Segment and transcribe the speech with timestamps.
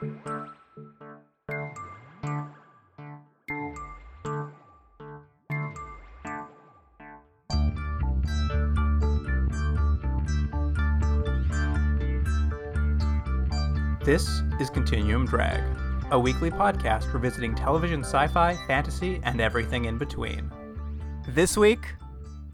[0.00, 0.10] This
[14.60, 15.60] is Continuum Drag,
[16.12, 20.48] a weekly podcast revisiting television sci fi, fantasy, and everything in between.
[21.26, 21.96] This week,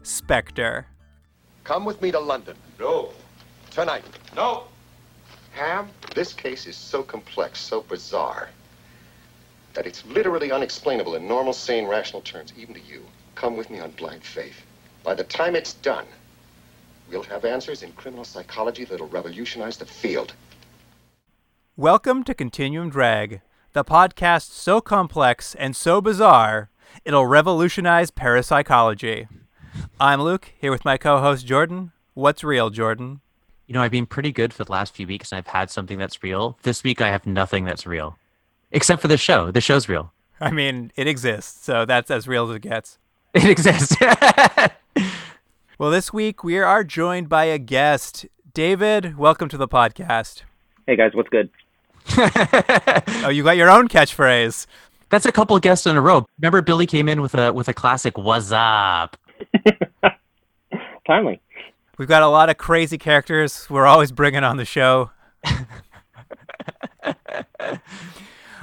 [0.01, 0.87] Spectre.
[1.63, 2.55] Come with me to London.
[2.79, 3.11] No.
[3.69, 4.03] Tonight.
[4.35, 4.63] No.
[5.55, 8.49] Ham, this case is so complex, so bizarre,
[9.73, 13.05] that it's literally unexplainable in normal, sane, rational terms, even to you.
[13.35, 14.65] Come with me on blind faith.
[15.01, 16.03] By the time it's done,
[17.09, 20.33] we'll have answers in criminal psychology that'll revolutionize the field.
[21.77, 23.39] Welcome to Continuum Drag,
[23.71, 26.69] the podcast so complex and so bizarre,
[27.05, 29.29] it'll revolutionize parapsychology.
[30.01, 31.93] I'm Luke, here with my co host Jordan.
[32.13, 33.21] What's real, Jordan?
[33.67, 35.97] You know, I've been pretty good for the last few weeks and I've had something
[35.97, 36.57] that's real.
[36.63, 38.17] This week I have nothing that's real.
[38.71, 39.51] Except for the show.
[39.51, 40.11] The show's real.
[40.39, 42.97] I mean, it exists, so that's as real as it gets.
[43.35, 43.95] It exists.
[45.77, 48.25] Well, this week we are joined by a guest.
[48.53, 50.43] David, welcome to the podcast.
[50.87, 51.49] Hey guys, what's good?
[53.25, 54.67] Oh, you got your own catchphrase.
[55.09, 56.25] that's a couple guests in a row.
[56.39, 59.17] Remember Billy came in with a with a classic what's up?
[61.05, 61.41] Timely.
[61.97, 65.11] We've got a lot of crazy characters we're always bringing on the show.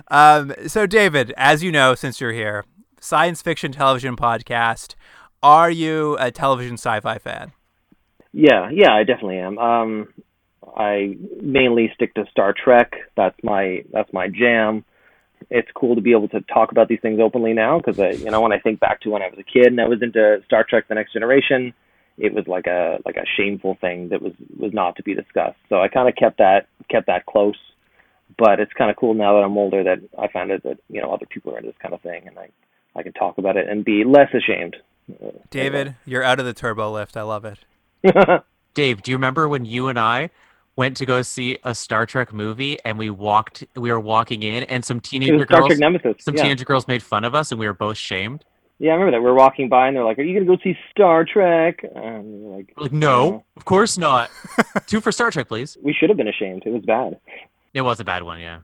[0.09, 2.65] um, so, David, as you know, since you're here,
[3.01, 4.95] science fiction television podcast.
[5.43, 7.53] Are you a television sci fi fan?
[8.33, 9.59] Yeah, yeah, I definitely am.
[9.59, 10.09] Um,
[10.77, 12.93] I mainly stick to Star Trek.
[13.17, 14.85] That's my that's my jam.
[15.51, 18.31] It's cool to be able to talk about these things openly now because I, you
[18.31, 20.41] know, when I think back to when I was a kid and I was into
[20.47, 21.75] Star Trek: The Next Generation,
[22.23, 25.59] it was like a like a shameful thing that was was not to be discussed.
[25.69, 27.59] So I kind of kept that kept that close.
[28.39, 31.03] But it's kind of cool now that I'm older that I found out that you
[31.03, 32.49] know other people are into this kind of thing and I
[32.95, 34.77] I can talk about it and be less ashamed.
[35.51, 37.17] David, you're out of the turbo lift.
[37.17, 37.59] I love it.
[38.75, 40.31] Dave, do you remember when you and I
[40.77, 44.63] went to go see a Star Trek movie and we walked we were walking in
[44.65, 46.25] and some it teenager Star girls Trek Nemesis.
[46.25, 46.45] some yeah.
[46.45, 48.45] teenager girls made fun of us and we were both shamed?
[48.79, 49.23] Yeah, I remember that.
[49.23, 52.25] We were walking by and they're like, "Are you gonna go see Star Trek?" And
[52.25, 54.31] we were like, like, no, of course not.
[54.87, 55.77] Two for Star Trek, please.
[55.83, 56.63] we should have been ashamed.
[56.67, 57.19] It was bad.
[57.75, 58.61] It was a bad one, yeah.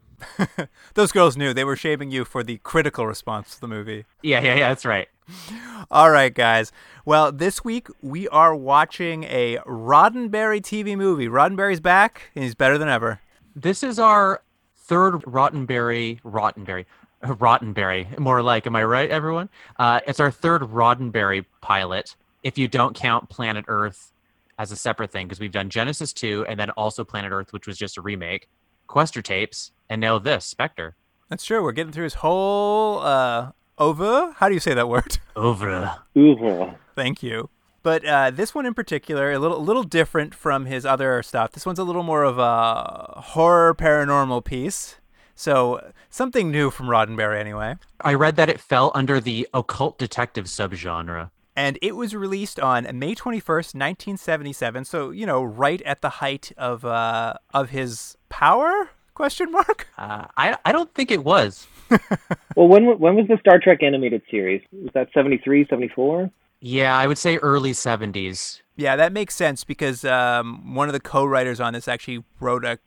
[0.94, 4.04] Those girls knew they were shaming you for the critical response to the movie.
[4.22, 5.08] Yeah, yeah, yeah, that's right.
[5.91, 6.72] All right, guys.
[7.04, 11.28] Well, this week we are watching a Roddenberry TV movie.
[11.28, 13.20] Roddenberry's back, and he's better than ever.
[13.54, 14.42] This is our
[14.76, 16.84] third Roddenberry, Rottenberry,
[17.22, 18.66] Rottenberry, more like.
[18.66, 19.48] Am I right, everyone?
[19.78, 24.12] Uh, it's our third Roddenberry pilot, if you don't count Planet Earth
[24.58, 27.66] as a separate thing, because we've done Genesis 2 and then also Planet Earth, which
[27.66, 28.48] was just a remake,
[28.86, 30.96] Questor tapes, and now this, Spectre.
[31.28, 31.62] That's true.
[31.62, 34.32] We're getting through his whole uh, over.
[34.36, 35.18] How do you say that word?
[35.36, 35.94] Over.
[36.16, 36.72] Ooh.
[36.96, 37.48] Thank you.
[37.84, 41.52] But uh, this one in particular, a little, a little different from his other stuff.
[41.52, 44.96] This one's a little more of a horror paranormal piece.
[45.38, 47.76] So something new from Roddenberry, anyway.
[48.00, 51.31] I read that it fell under the occult detective subgenre.
[51.54, 54.84] and it was released on May 21st, 1977.
[54.84, 58.91] So, you know, right at the height of uh of his power?
[59.15, 59.87] Question mark.
[59.97, 61.66] Uh, I, I don't think it was.
[62.56, 64.62] Well, when when was the Star Trek animated series?
[64.72, 66.28] Was that 73, 74?
[66.60, 68.60] Yeah, I would say early 70s.
[68.76, 72.78] Yeah, that makes sense because um, one of the co-writers on this actually wrote a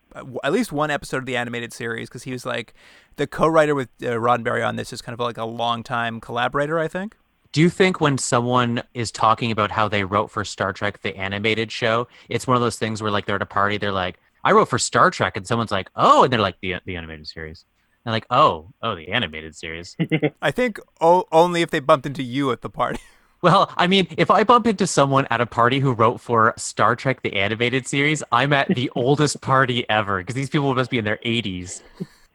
[0.44, 2.74] at least one episode of the animated series because he was like
[3.18, 6.88] the co-writer with uh, Roddenberry on this is kind of like a long-time collaborator, I
[6.88, 7.16] think.
[7.52, 11.16] Do you think when someone is talking about how they wrote for Star Trek, the
[11.18, 14.18] animated show, it's one of those things where like they're at a party, they're like,
[14.44, 17.28] I wrote for Star Trek, and someone's like, oh, and they're like, the, the animated
[17.28, 17.66] series.
[18.06, 19.96] And like, oh, oh, the animated series.
[20.42, 23.02] I think o- only if they bumped into you at the party.
[23.42, 26.96] Well, I mean, if I bump into someone at a party who wrote for Star
[26.96, 30.98] Trek, the animated series, I'm at the oldest party ever because these people must be
[30.98, 31.82] in their 80s.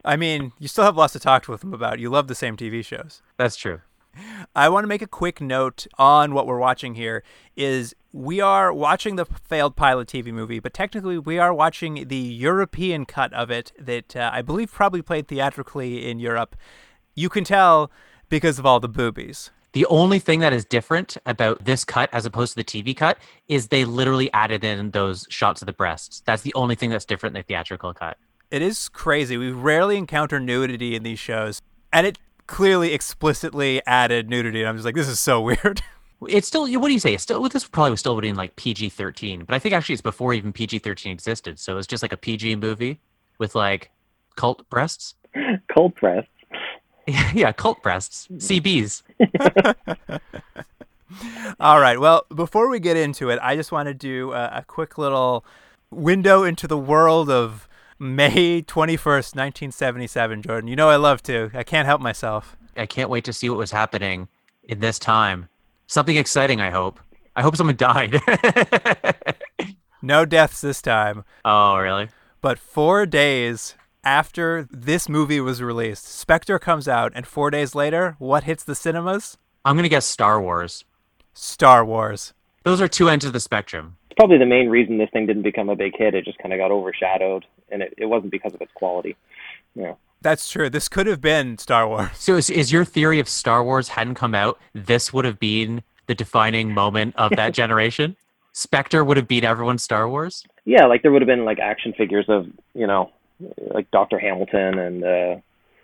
[0.05, 1.99] I mean, you still have lots to talk with them about.
[1.99, 3.21] You love the same TV shows.
[3.37, 3.81] That's true.
[4.55, 7.23] I want to make a quick note on what we're watching here
[7.55, 12.17] is we are watching the failed pilot TV movie, but technically we are watching the
[12.17, 16.55] European cut of it that uh, I believe probably played theatrically in Europe.
[17.15, 17.91] You can tell
[18.29, 19.51] because of all the boobies.
[19.77, 23.19] The only thing that is different about this cut as opposed to the TV cut
[23.47, 26.23] is they literally added in those shots of the breasts.
[26.25, 28.17] That's the only thing that's different in the theatrical cut.
[28.49, 29.37] It is crazy.
[29.37, 31.61] We rarely encounter nudity in these shows,
[31.93, 34.61] and it clearly explicitly added nudity.
[34.61, 35.83] And I'm just like, this is so weird.
[36.27, 37.13] It's still what do you say?
[37.13, 40.01] It's still this probably was still within like PG thirteen, but I think actually it's
[40.01, 41.59] before even PG thirteen existed.
[41.59, 42.99] So it's just like a PG movie
[43.37, 43.91] with like
[44.37, 45.13] cult breasts.
[45.71, 46.25] Cold press.
[47.33, 48.27] yeah, cult breasts.
[48.27, 48.37] Mm-hmm.
[48.37, 49.01] CBs.
[51.59, 51.99] All right.
[51.99, 55.45] Well, before we get into it, I just want to do a, a quick little
[55.89, 57.67] window into the world of
[57.97, 60.67] May 21st, 1977, Jordan.
[60.67, 61.49] You know I love to.
[61.53, 62.57] I can't help myself.
[62.75, 64.27] I can't wait to see what was happening
[64.65, 65.47] in this time.
[65.87, 66.99] Something exciting, I hope.
[67.35, 68.21] I hope someone died.
[70.01, 71.23] No deaths this time.
[71.43, 72.09] oh, really?
[72.41, 73.75] But four days
[74.07, 78.73] after this movie was released, Spectre comes out, and four days later, what hits the
[78.73, 79.37] cinemas?
[79.65, 80.85] I'm going to guess Star Wars.
[81.33, 82.33] Star Wars.
[82.63, 83.97] Those are two ends of the spectrum.
[84.09, 86.15] It's probably the main reason this thing didn't become a big hit.
[86.15, 89.17] It just kind of got overshadowed, and it, it wasn't because of its quality.
[89.75, 89.95] Yeah.
[90.21, 90.69] That's true.
[90.69, 92.09] This could have been Star Wars.
[92.13, 95.83] So is, is your theory if Star Wars hadn't come out, this would have been
[96.05, 98.15] the defining moment of that generation?
[98.53, 100.45] Spectre would have beat everyone's Star Wars?
[100.63, 103.11] Yeah, like there would have been like action figures of you know,
[103.73, 105.35] like Doctor Hamilton and uh,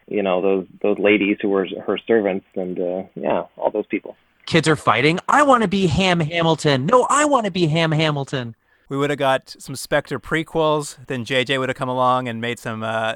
[0.08, 4.16] you know those those ladies who were her servants, and uh, yeah, all those people.
[4.46, 5.20] Kids are fighting.
[5.30, 6.86] I want to be Ham Hamilton.
[6.86, 8.56] No, I want to be Ham Hamilton.
[8.90, 10.98] We would have got some Spectre prequels.
[11.08, 13.16] Then JJ would have come along and made some uh,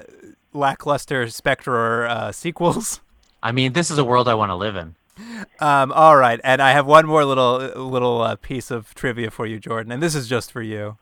[0.54, 3.02] lackluster Spectre uh, sequels.
[3.44, 4.96] I mean, this is a world I want to live in.
[5.60, 7.58] Um, all right, and I have one more little
[7.90, 10.98] little uh, piece of trivia for you, Jordan, and this is just for you.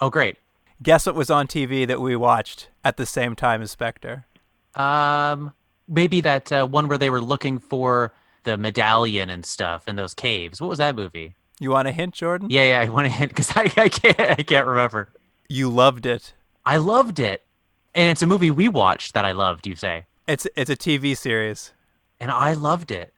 [0.00, 0.36] Oh, great.
[0.82, 4.24] Guess what was on TV that we watched at the same time as Spectre?
[4.74, 5.52] Um,
[5.86, 8.12] maybe that uh, one where they were looking for
[8.44, 10.60] the medallion and stuff in those caves.
[10.60, 11.34] What was that movie?
[11.58, 12.48] You want a hint, Jordan?
[12.50, 12.80] Yeah, yeah.
[12.80, 15.10] I want a hint because I, I can't I can't remember.
[15.48, 16.32] You loved it.
[16.64, 17.44] I loved it,
[17.94, 19.66] and it's a movie we watched that I loved.
[19.66, 21.72] You say, It's it's a TV series.
[22.18, 23.12] and I loved it.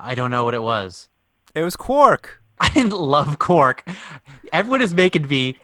[0.00, 1.08] I don't know what it was.
[1.54, 2.42] It was Quark.
[2.60, 3.88] I didn't love Quark.
[4.52, 5.56] Everyone is making me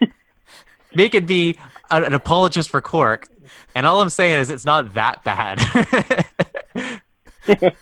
[0.94, 1.56] making me
[1.90, 3.28] a- an apologist for Quark,
[3.74, 5.60] and all I'm saying is it's not that bad.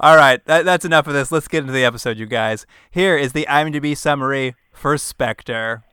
[0.00, 1.30] All right, that, that's enough of this.
[1.30, 2.66] Let's get into the episode, you guys.
[2.90, 5.84] Here is the IMDb summary for Spectre.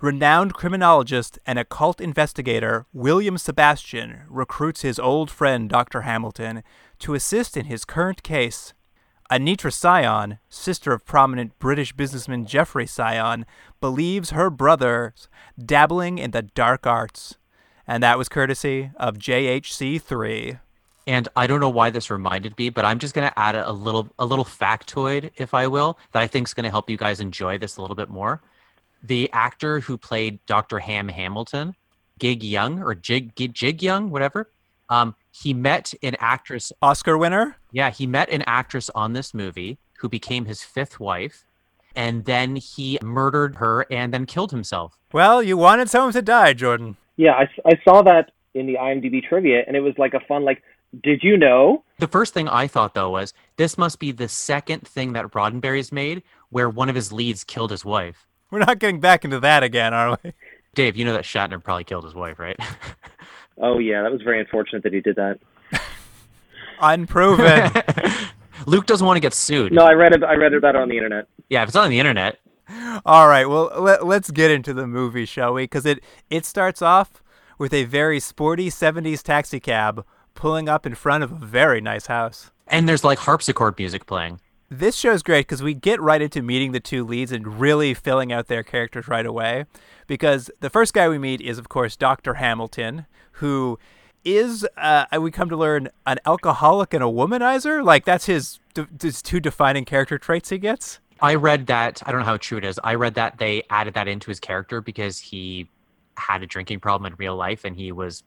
[0.00, 6.02] Renowned criminologist and occult investigator William Sebastian recruits his old friend Dr.
[6.02, 6.62] Hamilton
[7.00, 8.72] to assist in his current case.
[9.30, 13.44] Anitra Cyon, sister of prominent British businessman Geoffrey Cyon,
[13.80, 17.36] believes her brother's dabbling in the dark arts.
[17.86, 20.58] And that was courtesy of JHC3.
[21.06, 24.08] and I don't know why this reminded me, but I'm just gonna add a, little
[24.18, 27.58] a little factoid, if I will, that I think is gonna help you guys enjoy
[27.58, 28.42] this a little bit more.
[29.02, 30.78] The actor who played Dr.
[30.78, 31.74] Ham Hamilton,
[32.18, 34.50] Gig Young or Jig, Jig Young, whatever,
[34.88, 37.56] um, he met an actress Oscar winner?
[37.72, 41.44] Yeah, he met an actress on this movie who became his fifth wife,
[41.94, 44.98] and then he murdered her and then killed himself.
[45.12, 46.96] Well, you wanted someone to die, Jordan.
[47.16, 50.62] Yeah, I saw that in the IMDb trivia, and it was like a fun like,
[51.02, 51.84] did you know?
[51.98, 55.92] The first thing I thought though was this must be the second thing that Roddenberry's
[55.92, 58.26] made where one of his leads killed his wife.
[58.50, 60.32] We're not getting back into that again, are we?
[60.74, 62.58] Dave, you know that Shatner probably killed his wife, right?
[63.60, 65.38] Oh yeah, that was very unfortunate that he did that.
[66.80, 67.70] Unproven.
[68.66, 69.72] Luke doesn't want to get sued.
[69.72, 70.22] No, I read it.
[70.22, 71.26] I read about it on the internet.
[71.48, 72.38] Yeah, if it's on the internet,
[73.04, 75.64] All right, well, let, let's get into the movie, shall we?
[75.64, 77.22] Because it, it starts off
[77.58, 80.04] with a very sporty 70s taxi cab
[80.34, 82.50] pulling up in front of a very nice house.
[82.68, 84.40] and there's like harpsichord music playing.
[84.70, 88.32] This show's great because we get right into meeting the two leads and really filling
[88.32, 89.64] out their characters right away.
[90.06, 92.34] Because the first guy we meet is, of course, Dr.
[92.34, 93.06] Hamilton,
[93.40, 93.78] who
[94.24, 97.84] is, uh, we come to learn, an alcoholic and a womanizer.
[97.84, 98.60] Like, that's his,
[99.00, 101.00] his two defining character traits he gets.
[101.20, 102.78] I read that, I don't know how true it is.
[102.82, 105.68] I read that they added that into his character because he
[106.16, 108.22] had a drinking problem in real life and he was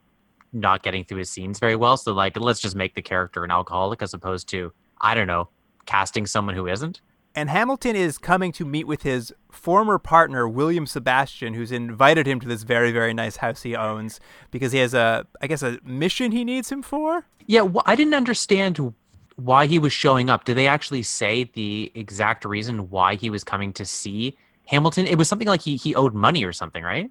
[0.52, 1.98] not getting through his scenes very well.
[1.98, 5.50] So, like, let's just make the character an alcoholic as opposed to, I don't know,
[5.86, 7.02] casting someone who isn't.
[7.36, 12.40] And Hamilton is coming to meet with his former partner, William Sebastian, who's invited him
[12.40, 14.20] to this very, very nice house he owns
[14.52, 17.26] because he has a, I guess, a mission he needs him for.
[17.48, 18.94] Yeah, wh- I didn't understand
[19.36, 20.46] why he was showing up.
[20.46, 24.38] Did they actually say the exact reason why he was coming to see
[24.68, 25.08] Hamilton?
[25.08, 27.10] It was something like he, he owed money or something, right?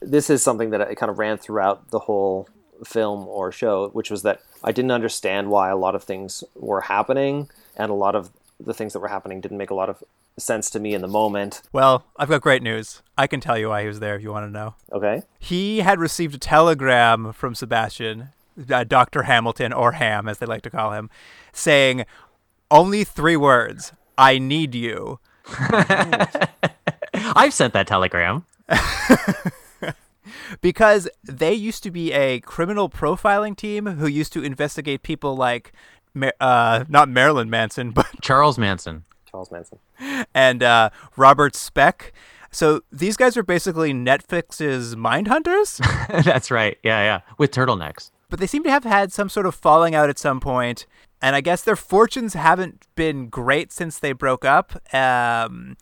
[0.00, 2.48] this is something that I kind of ran throughout the whole
[2.84, 6.82] film or show, which was that I didn't understand why a lot of things were
[6.82, 10.02] happening, and a lot of the things that were happening didn't make a lot of
[10.38, 11.62] sense to me in the moment.
[11.72, 13.02] Well, I've got great news.
[13.16, 14.74] I can tell you why he was there if you want to know.
[14.92, 15.22] Okay.
[15.38, 18.28] He had received a telegram from Sebastian,
[18.70, 19.24] uh, Dr.
[19.24, 21.10] Hamilton, or Ham, as they like to call him,
[21.52, 22.04] saying
[22.70, 25.20] only three words I need you.
[27.14, 28.44] I've sent that telegram.
[30.60, 35.72] because they used to be a criminal profiling team who used to investigate people like,
[35.72, 35.95] Ma-
[36.40, 39.04] uh, not Marilyn Manson, but Charles Manson.
[39.30, 39.78] Charles Manson.
[40.34, 42.12] and uh, Robert Speck.
[42.50, 46.78] So these guys are basically Netflix's mind hunters, That's right.
[46.82, 47.20] Yeah, yeah.
[47.36, 48.10] With turtlenecks.
[48.30, 50.86] but they seem to have had some sort of falling out at some point,
[51.20, 54.80] and I guess their fortunes haven't been great since they broke up.
[54.94, 55.76] Um,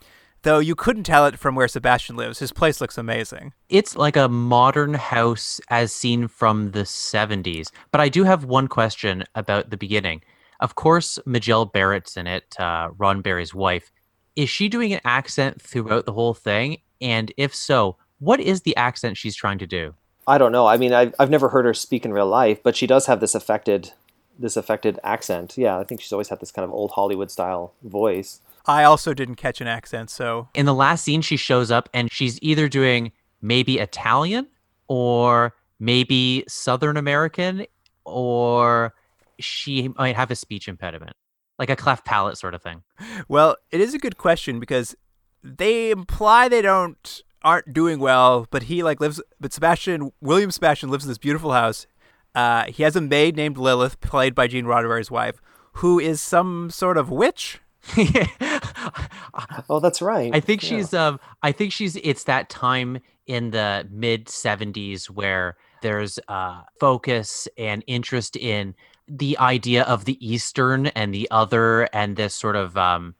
[0.45, 2.39] though you couldn't tell it from where Sebastian lives.
[2.39, 3.51] His place looks amazing.
[3.67, 7.71] It's like a modern house as seen from the 70s.
[7.91, 10.21] But I do have one question about the beginning.
[10.61, 13.91] Of course, Majel Barrett's in it, uh, Roddenberry's wife.
[14.35, 16.77] Is she doing an accent throughout the whole thing?
[17.01, 19.95] And if so, what is the accent she's trying to do?
[20.27, 20.67] I don't know.
[20.67, 23.19] I mean, I've, I've never heard her speak in real life, but she does have
[23.19, 23.91] this affected
[24.37, 25.57] this affected accent.
[25.57, 28.41] Yeah, I think she's always had this kind of old Hollywood style voice.
[28.67, 32.11] I also didn't catch an accent, so In the last scene, she shows up and
[32.11, 34.47] she's either doing maybe Italian
[34.87, 37.65] or maybe Southern American
[38.05, 38.93] or
[39.39, 41.15] she might have a speech impediment,
[41.59, 42.83] like a cleft palate sort of thing.
[43.27, 44.95] Well, it is a good question because
[45.43, 49.21] they imply they don't aren't doing well, but he like lives.
[49.39, 51.85] But Sebastian William Sebastian lives in this beautiful house.
[52.33, 55.39] Uh, he has a maid named Lilith, played by Gene Roddenberry's wife,
[55.73, 57.61] who is some sort of witch.
[59.69, 60.33] Oh, that's right.
[60.33, 60.69] I think Yeah.
[60.69, 66.61] she's um I think she's it's that time in the mid 70s where there's uh
[66.79, 68.75] focus and interest in
[69.07, 73.15] the idea of the eastern and the other and this sort of um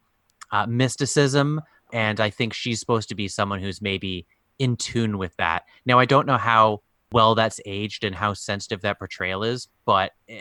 [0.52, 4.26] uh, mysticism and I think she's supposed to be someone who's maybe
[4.60, 5.64] in tune with that.
[5.86, 6.82] Now I don't know how
[7.12, 10.34] well that's aged and how sensitive that portrayal is, but uh,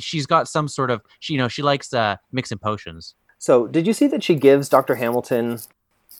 [0.00, 3.14] she's got some sort of she you know she likes uh mixing potions.
[3.38, 4.96] So, did you see that she gives Dr.
[4.96, 5.60] Hamilton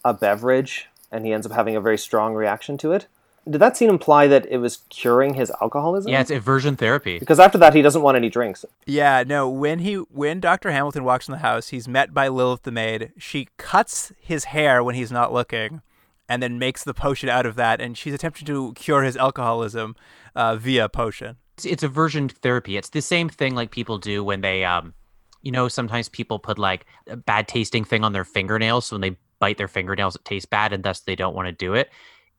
[0.05, 3.07] a beverage and he ends up having a very strong reaction to it?
[3.49, 6.13] Did that scene imply that it was curing his alcoholism?
[6.13, 7.19] Yeah, it's aversion therapy.
[7.19, 8.65] Because after that, he doesn't want any drinks.
[8.85, 9.49] Yeah, no.
[9.49, 13.13] When he when Doctor Hamilton walks in the house, he's met by Lilith the maid.
[13.17, 15.81] She cuts his hair when he's not looking,
[16.29, 17.81] and then makes the potion out of that.
[17.81, 19.97] And she's attempting to cure his alcoholism
[20.37, 21.37] uh, via potion.
[21.57, 22.77] it's, it's aversion therapy.
[22.77, 24.93] It's the same thing like people do when they, um,
[25.42, 28.87] you know, sometimes people put like a bad tasting thing on their fingernails.
[28.87, 31.52] So when they bite their fingernails, it tastes bad, and thus they don't want to
[31.52, 31.90] do it.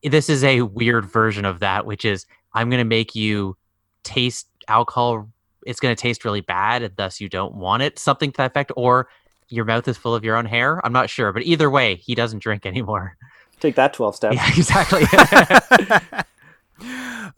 [0.04, 3.58] This is a weird version of that, which is I'm going to make you
[4.04, 5.30] taste alcohol.
[5.66, 8.00] It's going to taste really bad, and thus you don't want it.
[8.00, 9.10] Something to that effect, or
[9.50, 10.86] your mouth is full of your own hair.
[10.86, 13.18] I'm not sure, but either way, he doesn't drink anymore.
[13.60, 14.36] Take that 12 steps.
[14.36, 15.04] Yeah, exactly.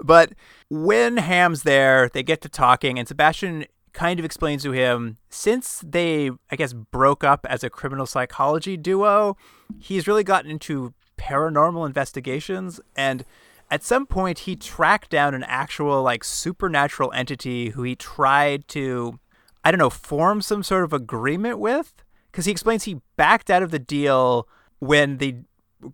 [0.04, 0.34] But
[0.70, 5.84] when Ham's there, they get to talking, and Sebastian kind of explains to him since
[5.86, 9.38] they, I guess, broke up as a criminal psychology duo,
[9.80, 12.80] he's really gotten into paranormal investigations.
[12.96, 13.26] And
[13.70, 19.20] at some point, he tracked down an actual, like, supernatural entity who he tried to,
[19.64, 21.94] I don't know, form some sort of agreement with.
[22.32, 24.48] Because he explains he backed out of the deal
[24.80, 25.36] when the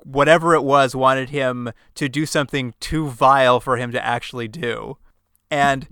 [0.04, 4.98] whatever it was wanted him to do something too vile for him to actually do.
[5.50, 5.88] And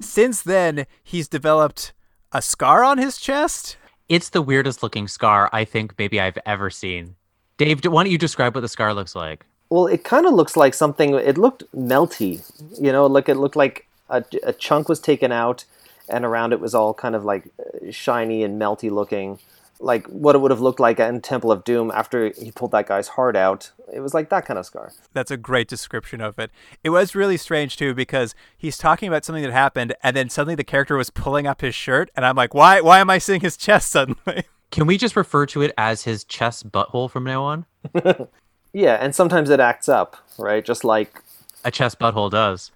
[0.00, 1.92] since then, he's developed
[2.32, 3.76] a scar on his chest.
[4.08, 7.14] it's the weirdest looking scar I think maybe I've ever seen.
[7.58, 9.46] Dave, why don't you describe what the scar looks like?
[9.68, 11.14] Well, it kind of looks like something.
[11.14, 12.42] It looked melty,
[12.80, 13.06] you know.
[13.06, 15.64] Like it looked like a, a chunk was taken out,
[16.08, 19.38] and around it was all kind of like uh, shiny and melty looking,
[19.80, 22.86] like what it would have looked like in Temple of Doom after he pulled that
[22.86, 23.72] guy's heart out.
[23.92, 24.92] It was like that kind of scar.
[25.12, 26.50] That's a great description of it.
[26.84, 30.54] It was really strange too because he's talking about something that happened, and then suddenly
[30.54, 32.80] the character was pulling up his shirt, and I'm like, why?
[32.80, 34.44] Why am I seeing his chest suddenly?
[34.70, 37.66] Can we just refer to it as his chest butthole from now on?
[38.72, 40.64] Yeah, and sometimes it acts up, right?
[40.64, 41.22] Just like
[41.64, 42.70] A chest butthole does.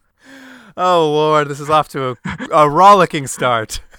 [0.77, 2.17] Oh Lord, this is off to a,
[2.51, 3.81] a rollicking start.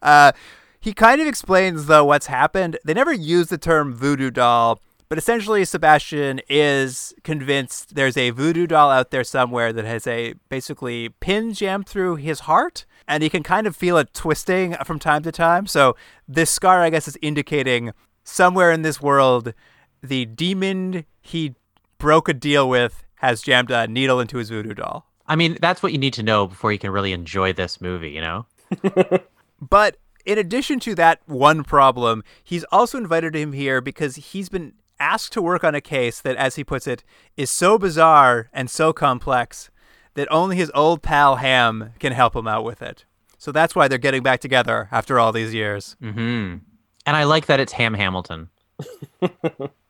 [0.00, 0.32] Uh,
[0.80, 2.78] he kind of explains though what's happened.
[2.84, 8.66] They never use the term voodoo doll, but essentially Sebastian is convinced there's a voodoo
[8.66, 13.30] doll out there somewhere that has a basically pin jammed through his heart, and he
[13.30, 15.66] can kind of feel it twisting from time to time.
[15.66, 17.92] So this scar, I guess, is indicating
[18.24, 19.54] somewhere in this world,
[20.02, 21.54] the demon he
[21.98, 25.06] broke a deal with has jammed a needle into his voodoo doll.
[25.26, 28.10] I mean, that's what you need to know before you can really enjoy this movie,
[28.10, 28.46] you know?
[29.60, 29.96] But
[30.28, 35.32] in addition to that one problem, he's also invited him here because he's been asked
[35.32, 37.02] to work on a case that, as he puts it,
[37.38, 39.70] is so bizarre and so complex
[40.12, 43.06] that only his old pal Ham can help him out with it.
[43.38, 45.96] So that's why they're getting back together after all these years.
[46.02, 46.58] Mm-hmm.
[47.06, 48.50] And I like that it's Ham Hamilton.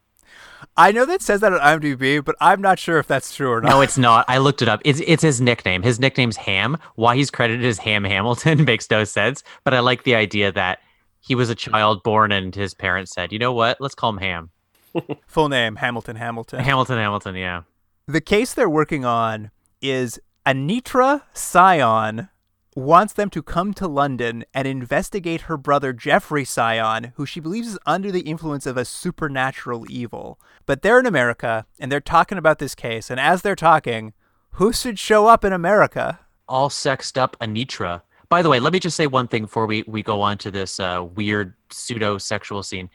[0.78, 3.60] I know that says that on IMDb, but I'm not sure if that's true or
[3.60, 3.68] not.
[3.68, 4.24] No, it's not.
[4.28, 4.80] I looked it up.
[4.84, 5.82] It's it's his nickname.
[5.82, 6.78] His nickname's Ham.
[6.94, 9.42] Why he's credited as Ham Hamilton makes no sense.
[9.64, 10.78] But I like the idea that
[11.20, 13.78] he was a child born and his parents said, you know what?
[13.80, 14.50] Let's call him Ham.
[15.26, 16.60] Full name Hamilton Hamilton.
[16.60, 17.34] Hamilton Hamilton.
[17.34, 17.62] Yeah.
[18.06, 19.50] The case they're working on
[19.82, 22.30] is Anitra Cyon
[22.78, 27.68] wants them to come to London and investigate her brother Jeffrey Cyon, who she believes
[27.68, 30.40] is under the influence of a supernatural evil.
[30.66, 34.12] But they're in America and they're talking about this case, and as they're talking,
[34.52, 36.20] who should show up in America?
[36.48, 38.02] All sexed up Anitra.
[38.28, 40.50] By the way, let me just say one thing before we, we go on to
[40.50, 42.90] this uh, weird pseudo sexual scene.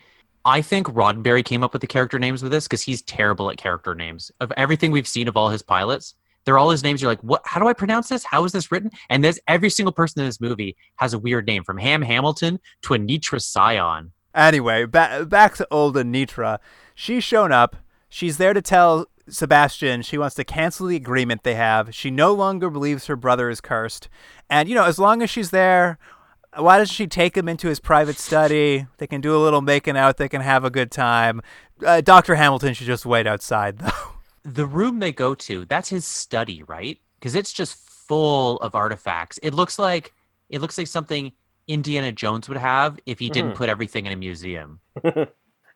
[0.45, 3.57] I think Roddenberry came up with the character names with this because he's terrible at
[3.57, 4.31] character names.
[4.41, 7.01] Of everything we've seen of all his pilots, they're all his names.
[7.01, 7.41] You're like, what?
[7.45, 8.23] How do I pronounce this?
[8.23, 8.91] How is this written?
[9.09, 12.59] And there's every single person in this movie has a weird name, from Ham Hamilton
[12.83, 14.11] to Anitra Cyon.
[14.35, 16.59] Anyway, ba- back to old Anitra.
[16.95, 17.75] She's shown up.
[18.09, 21.93] She's there to tell Sebastian she wants to cancel the agreement they have.
[21.95, 24.09] She no longer believes her brother is cursed.
[24.49, 25.97] And, you know, as long as she's there,
[26.55, 28.85] why doesn't she take him into his private study?
[28.97, 30.17] They can do a little making out.
[30.17, 31.41] They can have a good time.
[31.83, 32.35] Uh, Dr.
[32.35, 34.12] Hamilton should just wait outside, though.
[34.43, 36.99] The room they go to, that's his study, right?
[37.19, 39.39] Because it's just full of artifacts.
[39.41, 40.13] It looks like
[40.49, 41.31] it looks like something
[41.67, 43.55] Indiana Jones would have if he didn't Mhm.
[43.55, 44.79] put everything in a museum.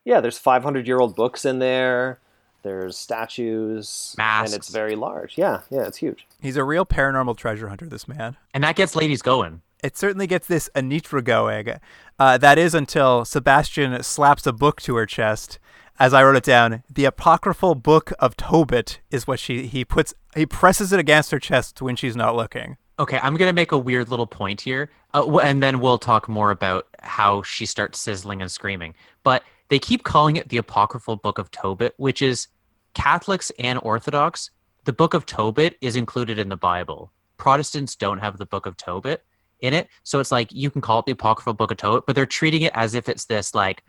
[0.06, 2.20] Yeah, there's 500 year old books in there.
[2.64, 4.54] There's statues, Masks.
[4.54, 5.38] and it's very large.
[5.38, 6.26] Yeah, yeah, it's huge.
[6.42, 8.38] He's a real paranormal treasure hunter, this man.
[8.54, 9.62] And that gets ladies going.
[9.84, 11.74] It certainly gets this Anitra going.
[12.18, 15.60] Uh, that is until Sebastian slaps a book to her chest.
[16.00, 20.14] As I wrote it down, the apocryphal book of Tobit is what she he puts
[20.36, 22.78] he presses it against her chest when she's not looking.
[23.00, 26.52] Okay, I'm gonna make a weird little point here, uh, and then we'll talk more
[26.52, 28.94] about how she starts sizzling and screaming.
[29.24, 32.48] But they keep calling it the apocryphal book of Tobit, which is
[32.94, 34.52] Catholics and Orthodox.
[34.84, 37.12] The book of Tobit is included in the Bible.
[37.38, 39.26] Protestants don't have the book of Tobit
[39.62, 42.16] in it, so it's like you can call it the apocryphal book of Tobit, but
[42.16, 43.84] they're treating it as if it's this like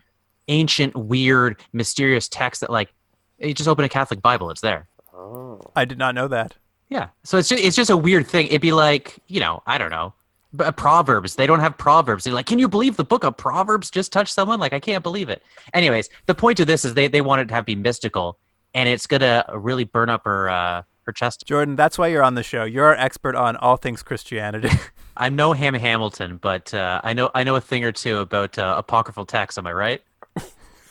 [0.48, 2.92] ancient, weird, mysterious text that like
[3.38, 4.88] you just open a Catholic Bible, it's there.
[5.14, 5.60] Oh.
[5.76, 6.54] I did not know that.
[6.88, 7.08] Yeah.
[7.24, 8.46] So it's just, it's just a weird thing.
[8.46, 10.14] It'd be like, you know, I don't know.
[10.52, 12.24] But Proverbs, they don't have Proverbs.
[12.24, 14.58] They're like, can you believe the book of Proverbs just touched someone?
[14.58, 15.42] Like, I can't believe it.
[15.74, 18.38] Anyways, the point of this is they, they want it to have be mystical,
[18.72, 21.44] and it's gonna really burn up her uh, her chest.
[21.46, 22.64] Jordan, that's why you're on the show.
[22.64, 24.70] You're our expert on all things Christianity.
[25.18, 28.58] I'm no Ham Hamilton, but uh, I know I know a thing or two about
[28.58, 29.58] uh, apocryphal texts.
[29.58, 30.02] Am I right?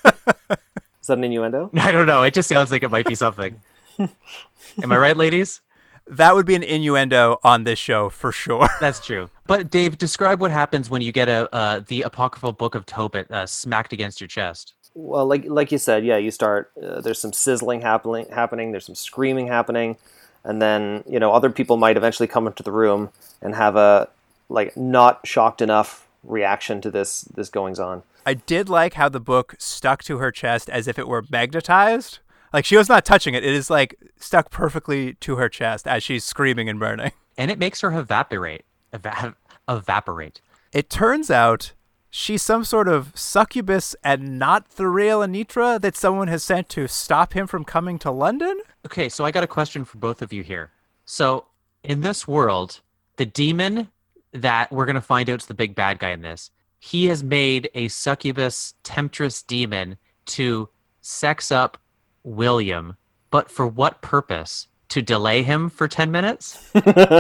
[0.08, 1.70] Is that an innuendo?
[1.78, 2.24] I don't know.
[2.24, 3.62] It just sounds like it might be something.
[4.00, 5.62] Am I right, ladies?
[6.10, 8.68] that would be an innuendo on this show for sure.
[8.80, 9.30] That's true.
[9.46, 13.30] But Dave, describe what happens when you get a uh, the apocryphal book of Tobit
[13.32, 14.74] uh, smacked against your chest.
[14.94, 16.72] Well, like like you said, yeah, you start.
[16.82, 18.28] Uh, there's some sizzling happening.
[18.32, 18.72] Happening.
[18.72, 19.98] There's some screaming happening,
[20.44, 23.10] and then you know other people might eventually come into the room
[23.42, 24.10] and have a
[24.50, 28.04] like not shocked enough reaction to this this goings on.
[28.26, 32.20] I did like how the book stuck to her chest as if it were magnetized.
[32.54, 33.44] Like she was not touching it.
[33.44, 37.12] It is like stuck perfectly to her chest as she's screaming and burning.
[37.38, 38.66] and it makes her evaporate.
[38.94, 39.36] Eva-
[39.68, 40.42] evaporate.
[40.72, 41.74] It turns out
[42.10, 46.88] she's some sort of succubus and not the real Anitra that someone has sent to
[46.88, 48.60] stop him from coming to London.
[48.86, 50.72] Okay, so I got a question for both of you here.
[51.06, 51.46] So,
[51.84, 52.82] in this world,
[53.18, 53.90] the demon
[54.38, 57.24] that we're going to find out is the big bad guy in this, he has
[57.24, 60.70] made a succubus temptress demon to
[61.02, 61.78] sex up
[62.24, 62.98] William,
[63.32, 64.68] but for what purpose?
[64.92, 66.72] To delay him for 10 minutes?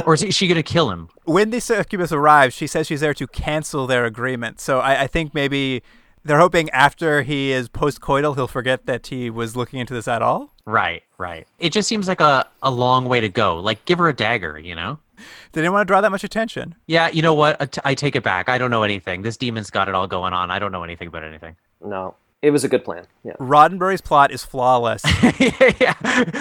[0.06, 1.10] or is she going to kill him?
[1.26, 4.62] When the succubus arrives, she says she's there to cancel their agreement.
[4.62, 5.84] So I, I think maybe
[6.24, 10.22] they're hoping after he is postcoital, he'll forget that he was looking into this at
[10.22, 10.54] all.
[10.66, 11.46] Right, right.
[11.60, 13.60] It just seems like a, a long way to go.
[13.60, 15.00] Like, give her a dagger, you know?
[15.54, 16.76] They didn't want to draw that much attention.
[16.88, 17.80] Yeah, you know what?
[17.84, 18.50] I take it back.
[18.50, 19.22] I don't know anything.
[19.22, 20.52] This demon's got it all going on.
[20.52, 21.56] I don't know anything about anything.
[21.84, 23.08] No, it was a good plan.
[23.24, 23.34] Yeah.
[23.40, 25.02] Roddenberry's plot is flawless.
[25.80, 25.94] yeah.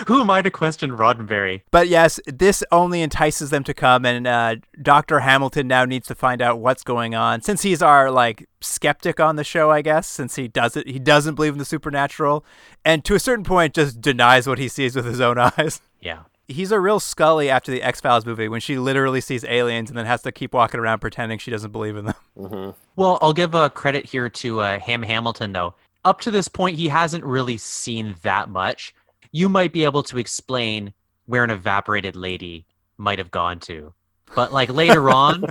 [0.07, 1.63] Who am I to question Roddenberry?
[1.71, 6.15] But yes, this only entices them to come, and uh, Doctor Hamilton now needs to
[6.15, 7.41] find out what's going on.
[7.41, 11.35] Since he's our like skeptic on the show, I guess, since he doesn't he doesn't
[11.35, 12.45] believe in the supernatural,
[12.85, 15.81] and to a certain point just denies what he sees with his own eyes.
[16.01, 16.25] Yeah.
[16.49, 19.99] He's a real Scully after the X Files movie when she literally sees aliens and
[19.99, 22.75] then has to keep walking around pretending she doesn't believe in them.
[22.97, 25.75] Well, I'll give a credit here to uh, Ham Hamilton, though.
[26.07, 28.95] Up to this point, he hasn't really seen that much.
[29.33, 30.95] You might be able to explain
[31.27, 32.65] where an evaporated lady
[32.97, 33.93] might have gone to,
[34.35, 35.45] but like later on,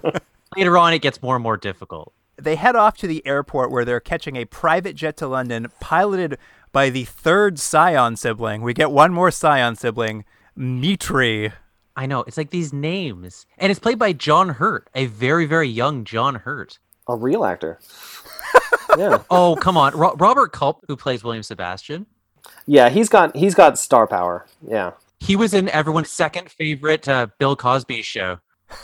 [0.55, 2.13] later on, it gets more and more difficult.
[2.37, 6.37] They head off to the airport where they're catching a private jet to London, piloted
[6.71, 8.61] by the third Cyon sibling.
[8.61, 11.51] We get one more Cyon sibling, Mitri.
[11.95, 12.21] I know.
[12.23, 13.45] It's like these names.
[13.57, 16.79] And it's played by John Hurt, a very, very young John Hurt.
[17.07, 17.79] A real actor.
[18.97, 19.23] yeah.
[19.29, 19.95] Oh, come on.
[19.95, 22.05] Ro- Robert Culp, who plays William Sebastian,
[22.65, 24.45] Yeah, he's got he's got star power.
[24.67, 24.91] Yeah.
[25.19, 28.39] he was in everyone's second favorite uh, Bill Cosby show.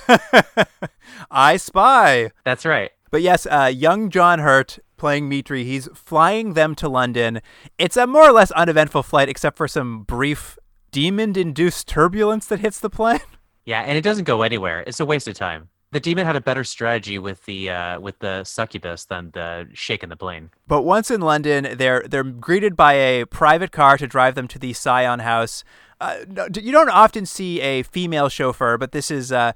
[1.32, 2.32] I Spy.
[2.46, 2.92] That's right.
[3.10, 5.64] But yes, uh, young John Hurt playing Mitri.
[5.66, 7.42] He's flying them to London.
[7.78, 10.58] It's a more or less uneventful flight, except for some brief
[10.92, 13.20] demon-induced turbulence that hits the plane.
[13.64, 14.84] Yeah, and it doesn't go anywhere.
[14.88, 15.70] It's a waste of time.
[15.92, 20.10] The demon had a better strategy with the uh, with the succubus than the shaking
[20.10, 20.50] the plane.
[20.68, 24.58] But once in London, they're they're greeted by a private car to drive them to
[24.58, 25.64] the Cyon house.
[26.00, 29.52] Uh, no, you don't often see a female chauffeur, but this is uh,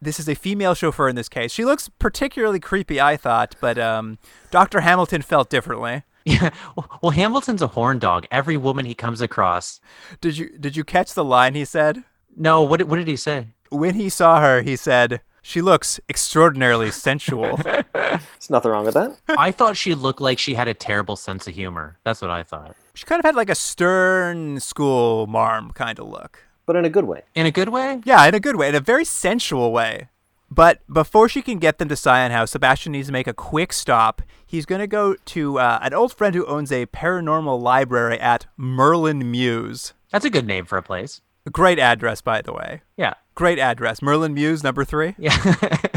[0.00, 1.50] this is a female chauffeur in this case.
[1.52, 4.18] She looks particularly creepy, I thought, but um,
[4.50, 6.02] Doctor Hamilton felt differently.
[6.28, 6.50] Yeah.
[6.76, 8.26] Well, well, Hamilton's a horn dog.
[8.30, 9.80] Every woman he comes across.
[10.20, 12.04] Did you did you catch the line he said?
[12.36, 13.48] No, what did, what did he say?
[13.70, 17.56] When he saw her, he said, "She looks extraordinarily sensual."
[17.92, 19.18] There's nothing wrong with that.
[19.28, 21.98] I thought she looked like she had a terrible sense of humor.
[22.04, 22.76] That's what I thought.
[22.94, 26.44] she kind of had like a stern school marm kind of look.
[26.66, 27.22] But in a good way.
[27.34, 28.00] In a good way?
[28.04, 30.08] Yeah, in a good way, in a very sensual way.
[30.50, 33.72] But before she can get them to Cyon House, Sebastian needs to make a quick
[33.72, 34.22] stop.
[34.46, 38.46] He's going to go to uh, an old friend who owns a paranormal library at
[38.56, 39.92] Merlin Mews.
[40.10, 41.20] That's a good name for a place.
[41.52, 42.80] Great address, by the way.
[42.96, 43.14] Yeah.
[43.34, 44.00] Great address.
[44.00, 45.14] Merlin Mews, number three.
[45.18, 45.36] Yeah.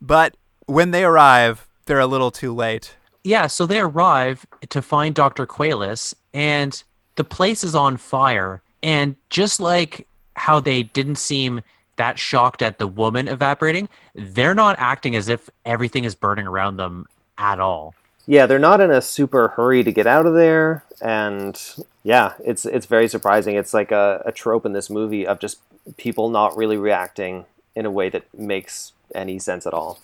[0.00, 2.94] But when they arrive, they're a little too late.
[3.24, 5.44] yeah, so they arrive to find Dr.
[5.46, 6.82] Qualis, and
[7.16, 8.62] the place is on fire.
[8.82, 11.62] And just like how they didn't seem
[11.98, 16.78] that shocked at the woman evaporating, they're not acting as if everything is burning around
[16.78, 17.06] them
[17.36, 17.94] at all.
[18.26, 21.58] Yeah, they're not in a super hurry to get out of there, and
[22.02, 23.56] yeah, it's it's very surprising.
[23.56, 25.60] It's like a, a trope in this movie of just
[25.96, 29.98] people not really reacting in a way that makes any sense at all.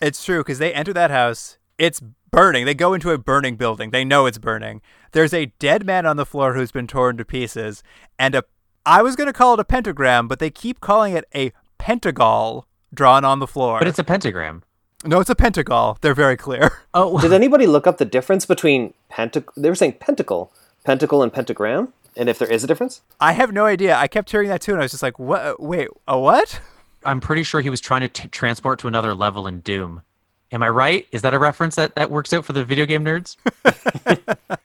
[0.00, 1.58] It's true because they enter that house.
[1.78, 2.64] It's burning.
[2.64, 3.90] They go into a burning building.
[3.90, 4.80] They know it's burning.
[5.10, 7.82] There's a dead man on the floor who's been torn to pieces,
[8.18, 8.44] and a
[8.88, 13.22] I was gonna call it a pentagram, but they keep calling it a pentagal drawn
[13.24, 13.78] on the floor.
[13.80, 14.62] But it's a pentagram.
[15.04, 16.00] no, it's a pentagal.
[16.00, 16.70] They're very clear.
[16.94, 19.52] Oh, Did anybody look up the difference between pentacle?
[19.56, 20.50] They were saying pentacle,
[20.84, 23.02] pentacle, and pentagram, and if there is a difference.
[23.20, 23.94] I have no idea.
[23.94, 25.60] I kept hearing that too, and I was just like, "What?
[25.62, 26.60] Wait, a what?"
[27.04, 30.00] I'm pretty sure he was trying to t- transport to another level in Doom.
[30.50, 31.06] Am I right?
[31.12, 33.36] Is that a reference that, that works out for the video game nerds?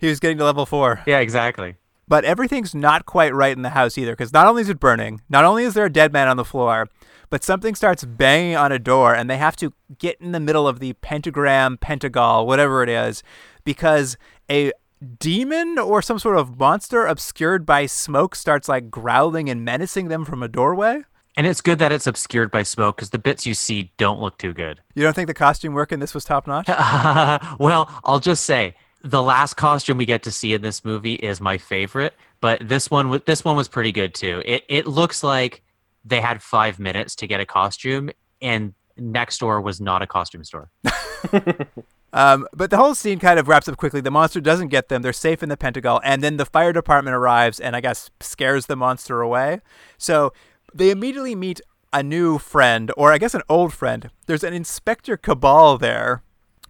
[0.00, 1.02] He was getting to level four.
[1.06, 1.74] yeah, exactly.
[2.08, 5.20] But everything's not quite right in the house either, because not only is it burning,
[5.28, 6.88] not only is there a dead man on the floor,
[7.30, 10.66] but something starts banging on a door, and they have to get in the middle
[10.66, 13.22] of the pentagram, pentagal, whatever it is,
[13.64, 14.16] because
[14.50, 14.72] a
[15.18, 20.24] demon or some sort of monster obscured by smoke starts like growling and menacing them
[20.24, 21.02] from a doorway.
[21.36, 24.38] And it's good that it's obscured by smoke because the bits you see don't look
[24.38, 24.80] too good.
[24.96, 26.66] You don't think the costume work in this was top notch?
[27.60, 31.40] well, I'll just say the last costume we get to see in this movie is
[31.40, 34.42] my favorite, but this one this one was pretty good too.
[34.44, 35.62] It it looks like
[36.04, 40.44] they had 5 minutes to get a costume and next door was not a costume
[40.44, 40.70] store.
[42.12, 44.00] Um, but the whole scene kind of wraps up quickly.
[44.00, 45.02] The monster doesn't get them.
[45.02, 46.00] They're safe in the Pentagon.
[46.02, 49.60] And then the fire department arrives and I guess scares the monster away.
[49.98, 50.32] So
[50.72, 51.60] they immediately meet
[51.92, 54.10] a new friend, or I guess an old friend.
[54.26, 56.22] There's an Inspector Cabell there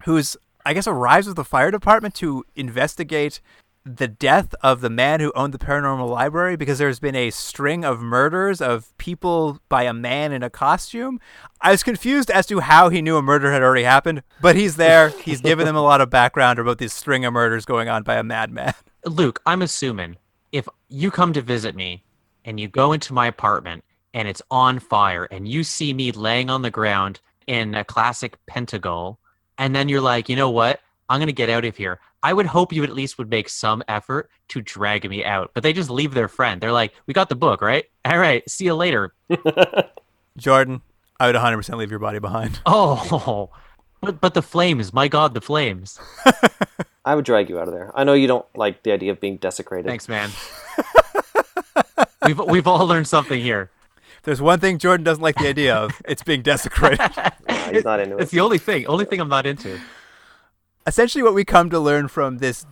[0.05, 3.41] who's, I guess, arrives with the fire department to investigate
[3.85, 7.85] the death of the man who owned the paranormal library because there's been a string
[7.85, 11.19] of murders of people by a man in a costume.
[11.61, 14.75] I was confused as to how he knew a murder had already happened, but he's
[14.75, 15.09] there.
[15.09, 18.15] He's given them a lot of background about this string of murders going on by
[18.15, 18.73] a madman.
[19.05, 20.17] Luke, I'm assuming
[20.51, 22.03] if you come to visit me
[22.45, 26.49] and you go into my apartment and it's on fire and you see me laying
[26.49, 29.19] on the ground in a classic pentacle,
[29.59, 30.79] and then you're like, you know what?
[31.09, 31.99] I'm going to get out of here.
[32.23, 35.51] I would hope you at least would make some effort to drag me out.
[35.53, 36.59] But they just leave their friend.
[36.59, 37.85] They're like, we got the book, right?
[38.05, 39.13] All right, see you later.
[40.37, 40.81] Jordan,
[41.19, 42.59] I would 100% leave your body behind.
[42.65, 43.51] Oh,
[44.01, 45.99] but, but the flames, my God, the flames.
[47.03, 47.91] I would drag you out of there.
[47.93, 49.87] I know you don't like the idea of being desecrated.
[49.87, 50.29] Thanks, man.
[52.25, 53.71] we've, we've all learned something here.
[54.19, 56.01] If There's one thing Jordan doesn't like the idea of.
[56.07, 56.99] It's being desecrated.
[57.49, 58.21] Nah, he's not into it.
[58.21, 59.79] It's the only thing, only thing I'm not into.
[60.87, 62.65] essentially what we come to learn from this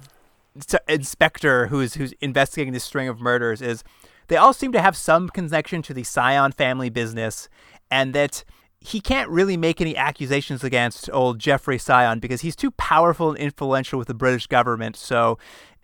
[0.57, 3.83] s- inspector who's who's investigating this string of murders is
[4.27, 7.47] they all seem to have some connection to the Cyon family business
[7.91, 8.43] and that
[8.79, 13.37] he can't really make any accusations against old Jeffrey Cyon because he's too powerful and
[13.37, 14.95] influential with the British government.
[14.95, 15.37] So,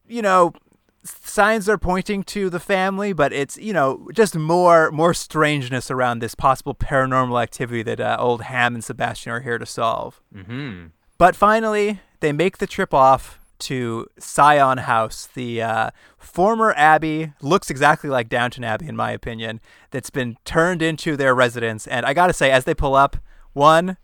[0.08, 0.54] you know,
[1.04, 6.20] signs are pointing to the family, but it's you know just more more strangeness around
[6.20, 10.22] this possible paranormal activity that uh, old Ham and Sebastian are here to solve.
[10.34, 10.88] Mm-hmm.
[11.18, 17.70] But finally, they make the trip off to Cyon House, the uh, former abbey, looks
[17.70, 19.62] exactly like Downton Abbey in my opinion,
[19.92, 21.88] that's been turned into their residence.
[21.88, 23.18] And I gotta say, as they pull up,
[23.54, 23.98] one,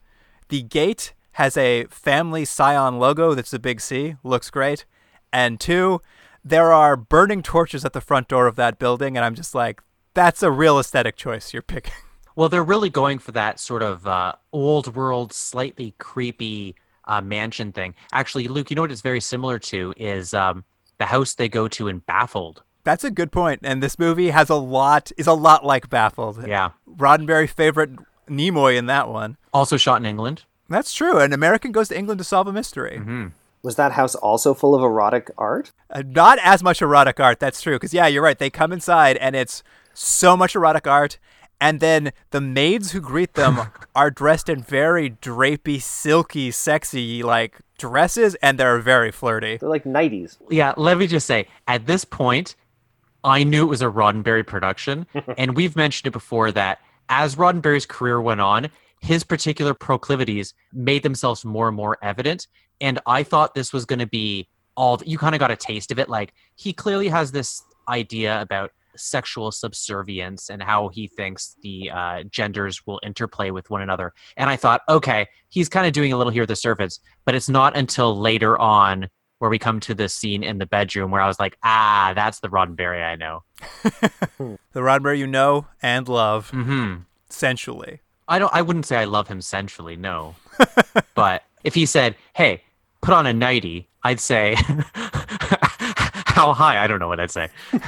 [0.48, 4.86] the gate has a family Cyon logo that's a big C, looks great,
[5.34, 6.02] and two,
[6.50, 9.82] there are burning torches at the front door of that building, and I'm just like,
[10.14, 11.94] that's a real aesthetic choice you're picking.
[12.36, 17.74] Well, they're really going for that sort of uh, old world, slightly creepy uh, mansion
[17.74, 17.96] thing.
[18.14, 20.64] Actually, Luke, you know what it's very similar to is um,
[21.00, 22.64] the house they go to in Baffled.
[22.86, 26.48] That's a good point, and this movie has a lot is a lot like Baffled.
[26.48, 26.70] Yeah.
[26.90, 27.90] Roddenberry favorite
[28.30, 29.36] Nimoy in that one.
[29.54, 30.44] Also shot in England.
[30.70, 31.18] That's true.
[31.20, 33.02] An American goes to England to solve a mystery.
[33.62, 35.72] Was that house also full of erotic art?
[35.90, 37.40] Uh, not as much erotic art.
[37.40, 37.76] That's true.
[37.76, 38.38] Because yeah, you're right.
[38.38, 41.18] They come inside and it's so much erotic art,
[41.60, 47.60] and then the maids who greet them are dressed in very drapey, silky, sexy like
[47.78, 49.58] dresses, and they're very flirty.
[49.58, 50.38] They're like nighties.
[50.50, 52.56] Yeah, let me just say, at this point,
[53.24, 55.06] I knew it was a Roddenberry production,
[55.38, 58.70] and we've mentioned it before that as Roddenberry's career went on,
[59.02, 62.48] his particular proclivities made themselves more and more evident.
[62.82, 65.92] And I thought this was going to be all you kind of got a taste
[65.92, 66.10] of it.
[66.10, 72.24] Like he clearly has this idea about sexual subservience and how he thinks the uh,
[72.24, 74.14] genders will interplay with one another.
[74.38, 77.36] And I thought, okay, he's kind of doing a little here at the surface, but
[77.36, 79.10] it's not until later on
[79.40, 82.40] where we come to the scene in the bedroom where I was like, ah, that's
[82.42, 83.44] the Roddenberry I know.
[84.72, 87.02] The Roddenberry you know and love mm-hmm.
[87.30, 88.02] sensually.
[88.30, 88.54] I don't.
[88.54, 90.36] I wouldn't say I love him sensually, no.
[91.16, 92.64] but if he said, "Hey,
[93.02, 94.56] put on a nightie," I'd say,
[94.96, 97.50] "How high?" I don't know what I'd say.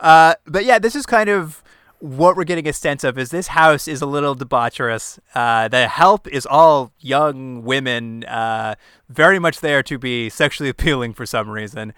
[0.00, 1.62] Uh, but yeah, this is kind of
[2.00, 5.18] what we're getting a sense of is this house is a little debaucherous.
[5.34, 8.74] Uh, the help is all young women, uh,
[9.08, 11.94] very much there to be sexually appealing for some reason.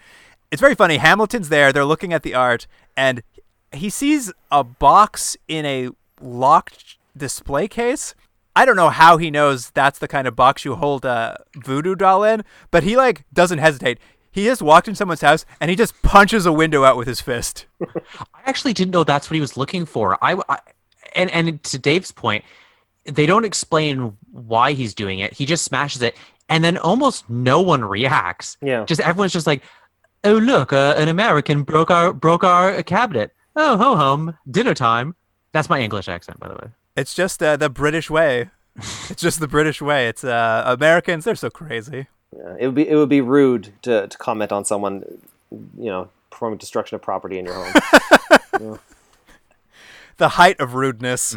[0.51, 0.99] It's very funny.
[0.99, 1.73] Hamilton's there.
[1.73, 3.23] They're looking at the art, and
[3.72, 8.14] he sees a box in a locked display case.
[8.57, 11.94] I don't know how he knows that's the kind of box you hold a voodoo
[11.94, 13.98] doll in, but he like doesn't hesitate.
[14.31, 17.20] He just walked in someone's house and he just punches a window out with his
[17.20, 17.66] fist.
[17.83, 20.22] I actually didn't know that's what he was looking for.
[20.22, 20.59] I, I
[21.14, 22.44] and and to Dave's point,
[23.04, 25.33] they don't explain why he's doing it.
[25.33, 26.16] He just smashes it,
[26.48, 28.57] and then almost no one reacts.
[28.61, 28.85] Yeah.
[28.85, 29.62] Just everyone's just like,
[30.24, 33.33] "Oh look, uh, an American broke our broke our cabinet.
[33.61, 35.16] Oh ho hum, dinner time."
[35.53, 36.68] That's my English accent, by the way.
[36.97, 38.51] It's just uh, the British way.
[38.77, 40.09] it's just the British way.
[40.09, 41.25] It's uh, Americans.
[41.25, 42.07] They're so crazy.
[42.37, 45.05] Yeah, it would be it would be rude to, to comment on someone,
[45.51, 48.79] you know, performing destruction of property in your home.
[50.18, 51.37] The height of rudeness.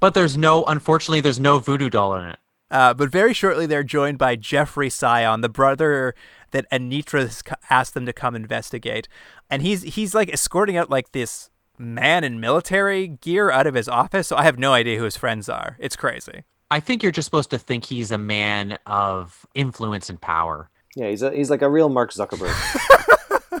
[0.00, 2.38] But there's no, unfortunately, there's no voodoo doll in it.
[2.68, 6.14] Uh, but very shortly, they're joined by Jeffrey Cyon, the brother
[6.52, 9.08] that Anitra has asked them to come investigate,
[9.48, 13.88] and he's he's like escorting out like this man in military gear out of his
[13.88, 14.28] office.
[14.28, 15.76] So I have no idea who his friends are.
[15.78, 16.44] It's crazy.
[16.70, 20.70] I think you're just supposed to think he's a man of influence and power.
[20.94, 22.54] yeah, he's a, he's like a real Mark Zuckerberg.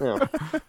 [0.00, 0.60] yeah.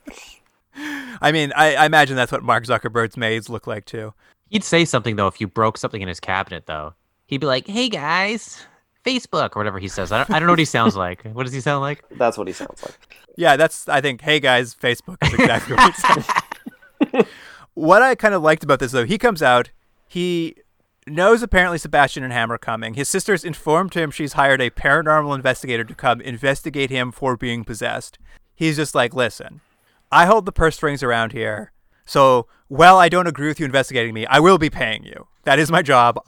[1.21, 4.13] I mean, I, I imagine that's what Mark Zuckerberg's maids look like too.
[4.49, 6.93] He'd say something though if you broke something in his cabinet, though.
[7.27, 8.65] He'd be like, "Hey guys,
[9.05, 11.23] Facebook or whatever he says." I don't, I don't know what he sounds like.
[11.23, 12.03] What does he sound like?
[12.11, 13.17] That's what he sounds like.
[13.37, 14.21] Yeah, that's I think.
[14.21, 17.27] Hey guys, Facebook is exactly what he said.
[17.73, 19.71] what I kind of liked about this though, he comes out,
[20.07, 20.55] he
[21.07, 22.93] knows apparently Sebastian and Ham are coming.
[22.93, 27.63] His sister's informed him she's hired a paranormal investigator to come investigate him for being
[27.63, 28.19] possessed.
[28.53, 29.61] He's just like, listen,
[30.11, 31.71] I hold the purse strings around here,
[32.05, 35.27] so well, I don't agree with you investigating me, I will be paying you.
[35.43, 36.19] That is my job.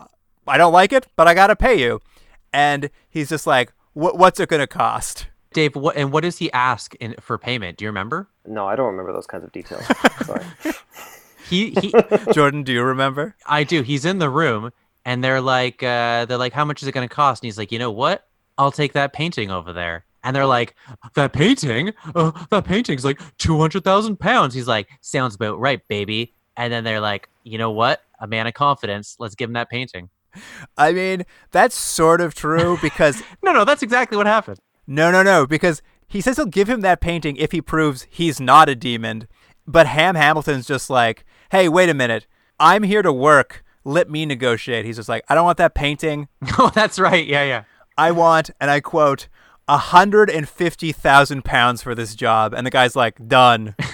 [0.48, 2.02] I don't like it, but I gotta pay you.
[2.54, 5.28] And he's just like, what's it gonna cost?
[5.54, 7.78] Dave, what and what does he ask in, for payment?
[7.78, 8.30] Do you remember?
[8.46, 9.84] No, I don't remember those kinds of details.
[10.26, 10.44] Sorry.
[11.50, 11.94] He, he
[12.34, 13.36] Jordan, do you remember?
[13.46, 13.82] I do.
[13.82, 14.72] He's in the room,
[15.06, 17.44] and they're like, uh, they're like, how much is it going to cost?
[17.44, 18.28] And he's like, you know what?
[18.58, 20.06] I'll take that painting over there.
[20.24, 20.76] And they're like,
[21.16, 21.94] that painting?
[22.16, 24.54] Uh, that painting's like two hundred thousand pounds.
[24.54, 26.34] He's like, sounds about right, baby.
[26.56, 28.02] And then they're like, you know what?
[28.20, 29.18] A man of confidence.
[29.20, 30.10] Let's give him that painting.
[30.78, 34.60] I mean, that's sort of true because No, no, that's exactly what happened.
[34.88, 38.40] no, no, no, because he says he'll give him that painting if he proves he's
[38.40, 39.28] not a demon.
[39.66, 42.28] But Ham Hamilton's just like, hey, wait a minute.
[42.60, 43.64] I'm here to work.
[43.86, 44.86] Let me negotiate.
[44.86, 46.28] He's just like, I don't want that painting.
[46.60, 47.26] oh, that's right.
[47.26, 47.64] Yeah, yeah.
[47.98, 49.28] I want, and I quote,
[49.68, 52.54] a hundred and fifty thousand pounds for this job.
[52.54, 53.76] And the guy's like, done.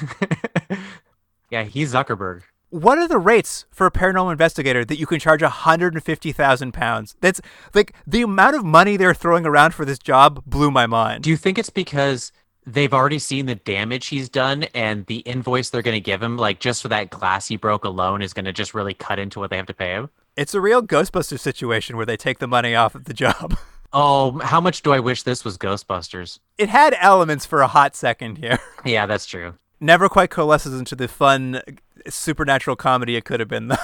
[1.52, 2.43] Yeah, he's Zuckerberg.
[2.69, 6.03] What are the rates for a paranormal investigator that you can charge a hundred and
[6.03, 7.15] fifty thousand pounds?
[7.21, 7.41] That's
[7.73, 11.23] like the amount of money they're throwing around for this job blew my mind.
[11.23, 12.32] Do you think it's because
[12.65, 16.38] they've already seen the damage he's done and the invoice they're going to give him,
[16.38, 19.39] like just for that glass he broke alone, is going to just really cut into
[19.39, 20.10] what they have to pay him?
[20.36, 23.58] It's a real Ghostbusters situation where they take the money off of the job.
[23.91, 26.38] Oh, how much do I wish this was Ghostbusters?
[26.60, 28.60] It had elements for a hot second here.
[28.86, 29.55] Yeah, that's true.
[29.79, 31.62] Never quite coalesces into the fun
[32.07, 33.75] supernatural comedy it could have been, though.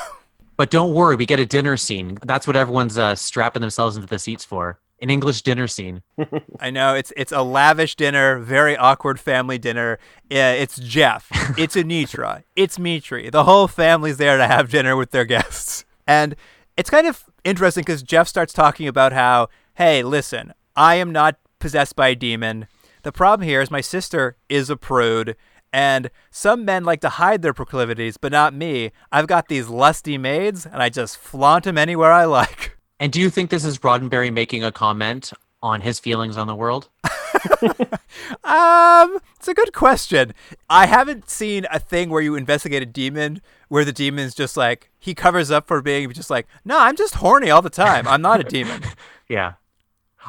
[0.57, 2.17] But don't worry, we get a dinner scene.
[2.23, 4.79] That's what everyone's uh, strapping themselves into the seats for.
[5.01, 6.01] An English dinner scene.
[6.59, 9.99] I know it's it's a lavish dinner, very awkward family dinner.
[10.29, 13.29] Yeah, it's Jeff, it's Anitra, it's Mitri.
[13.29, 16.37] The whole family's there to have dinner with their guests, and
[16.77, 21.37] it's kind of interesting because Jeff starts talking about how, hey, listen, I am not
[21.59, 22.67] possessed by a demon.
[23.03, 25.35] The problem here is my sister is a prude.
[25.75, 28.93] And some men like to hide their proclivities, but not me.
[29.11, 32.71] I've got these lusty maids, and I just flaunt them anywhere I like.
[32.97, 36.55] And do you think this is Roddenberry making a comment on his feelings on the
[36.55, 36.87] world?
[38.45, 40.33] Um, it's a good question.
[40.69, 44.89] I haven't seen a thing where you investigate a demon where the demon's just like
[44.99, 48.07] he covers up for being just like, no, I'm just horny all the time.
[48.07, 48.81] I'm not a demon.
[49.27, 49.53] Yeah.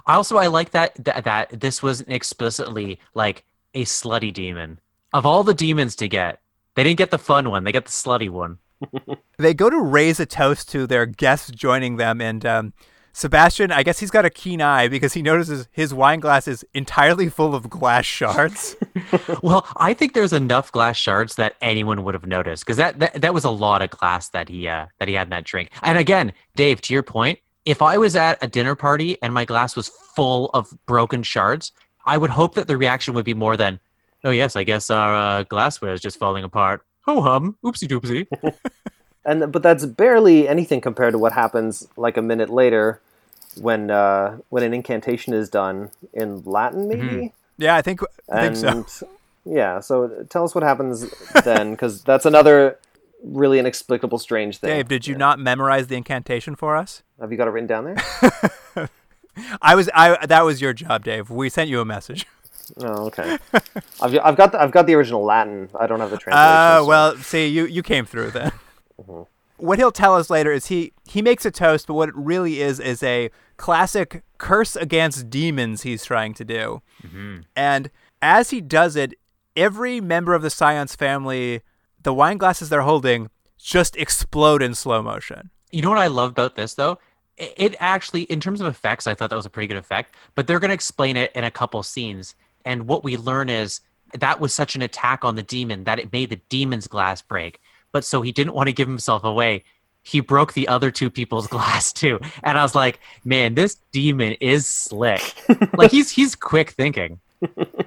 [0.07, 4.81] Also, I like that that, that this wasn't explicitly like a slutty demon.
[5.17, 6.41] Of all the demons to get,
[6.75, 7.65] they didn't get the fun one.
[7.65, 8.59] They get the slutty one.
[9.39, 12.75] they go to raise a toast to their guests joining them, and um,
[13.15, 16.67] Sebastian, I guess he's got a keen eye because he notices his wine glass is
[16.75, 18.77] entirely full of glass shards.
[19.43, 23.21] Well, I think there's enough glass shards that anyone would have noticed because that, that
[23.21, 25.71] that was a lot of glass that he uh, that he had in that drink.
[25.83, 29.45] And again, Dave, to your point, if I was at a dinner party and my
[29.45, 31.73] glass was full of broken shards,
[32.05, 33.81] I would hope that the reaction would be more than,
[34.25, 38.27] "Oh yes, I guess our uh, glassware is just falling apart." Ho hum, oopsie doopsie.
[39.25, 43.01] and but that's barely anything compared to what happens like a minute later
[43.61, 47.33] when uh, when an incantation is done in Latin, maybe.
[47.59, 48.01] yeah, I think
[48.31, 49.09] I think And so.
[49.45, 51.09] yeah, so tell us what happens
[51.45, 52.79] then, because that's another
[53.23, 54.71] really inexplicable, strange thing.
[54.71, 57.03] Dave, did you not memorize the incantation for us?
[57.21, 58.89] Have you got it written down there?
[59.63, 61.31] I was I that was your job, Dave.
[61.31, 62.27] We sent you a message.
[62.81, 63.39] Oh, okay.
[64.01, 65.69] I've, got- I've got the, I've got the original Latin.
[65.79, 66.39] I don't have the translation.
[66.49, 68.53] Uh, so- well, see, you you came through then.
[69.59, 72.61] What he'll tell us later is he he makes a toast, but what it really
[72.61, 76.83] is is a classic curse against demons he's trying to do.
[77.55, 79.15] And as he does it,
[79.57, 81.63] every member of the Cyon family,
[82.03, 85.51] the wine glasses they're holding, just explode in slow motion.
[85.73, 86.99] You know what I love about this though?
[87.39, 90.15] It, it actually, in terms of effects, I thought that was a pretty good effect.
[90.35, 92.35] But they're going to explain it in a couple scenes,
[92.67, 93.81] and what we learn is
[94.13, 97.61] that was such an attack on the demon that it made the demon's glass break.
[97.93, 99.65] But so he didn't want to give himself away.
[100.03, 104.35] He broke the other two people's glass too, and I was like, "Man, this demon
[104.41, 105.35] is slick.
[105.77, 107.21] like he's he's quick thinking."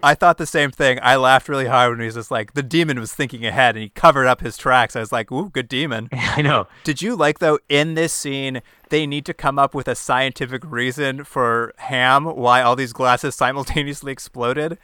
[0.03, 0.99] I thought the same thing.
[1.01, 3.83] I laughed really hard when he was just like the demon was thinking ahead and
[3.83, 4.95] he covered up his tracks.
[4.95, 6.67] I was like, "Ooh, good demon." I know.
[6.83, 10.63] Did you like though in this scene they need to come up with a scientific
[10.65, 14.77] reason for Ham why all these glasses simultaneously exploded?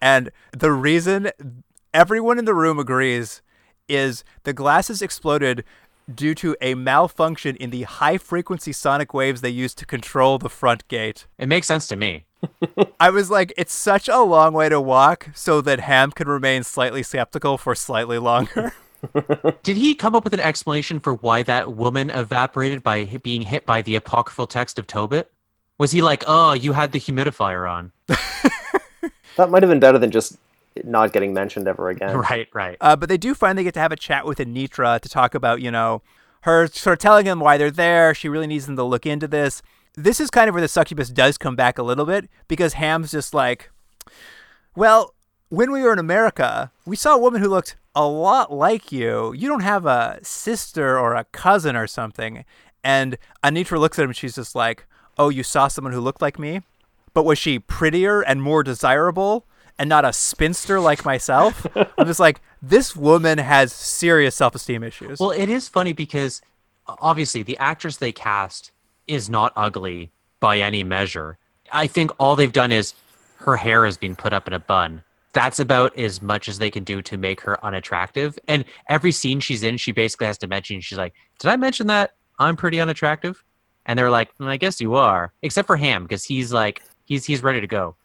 [0.00, 1.30] And the reason
[1.94, 3.42] everyone in the room agrees
[3.88, 5.64] is the glasses exploded
[6.12, 10.48] due to a malfunction in the high frequency sonic waves they used to control the
[10.48, 11.26] front gate.
[11.38, 12.26] It makes sense to me.
[13.00, 16.62] I was like, it's such a long way to walk so that Ham can remain
[16.62, 18.72] slightly skeptical for slightly longer.
[19.62, 23.66] Did he come up with an explanation for why that woman evaporated by being hit
[23.66, 25.30] by the apocryphal text of Tobit?
[25.78, 27.92] Was he like, "Oh, you had the humidifier on"?
[29.36, 30.38] that might have been better than just
[30.84, 32.16] not getting mentioned ever again.
[32.30, 32.76] right, right.
[32.80, 35.60] Uh, but they do finally get to have a chat with Anitra to talk about,
[35.60, 36.02] you know,
[36.42, 38.14] her sort of telling them why they're there.
[38.14, 39.62] She really needs them to look into this.
[39.94, 43.10] This is kind of where the succubus does come back a little bit because Ham's
[43.10, 43.70] just like,
[44.74, 45.14] well,
[45.48, 49.32] when we were in America, we saw a woman who looked a lot like you.
[49.32, 52.44] You don't have a sister or a cousin or something.
[52.84, 54.86] And Anitra looks at him and she's just like,
[55.18, 56.60] oh, you saw someone who looked like me?
[57.14, 59.46] But was she prettier and more desirable
[59.78, 61.66] and not a spinster like myself?
[61.98, 65.18] I'm just like, this woman has serious self esteem issues.
[65.18, 66.42] Well, it is funny because
[66.86, 68.72] obviously the actress they cast
[69.08, 71.38] is not ugly by any measure.
[71.72, 72.92] I think all they've done is
[73.38, 75.02] her hair has been put up in a bun.
[75.36, 78.38] That's about as much as they can do to make her unattractive.
[78.48, 81.88] And every scene she's in, she basically has to mention, she's like, Did I mention
[81.88, 83.44] that I'm pretty unattractive?
[83.84, 85.34] And they're like, "Mm, I guess you are.
[85.42, 87.96] Except for Ham, because he's like, he's he's ready to go.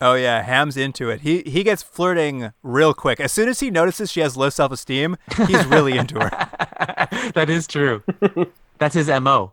[0.00, 1.20] Oh yeah, Ham's into it.
[1.20, 3.20] He he gets flirting real quick.
[3.20, 5.16] As soon as he notices she has low self esteem,
[5.46, 6.30] he's really into her.
[7.34, 8.02] that is true.
[8.78, 9.52] That's his MO.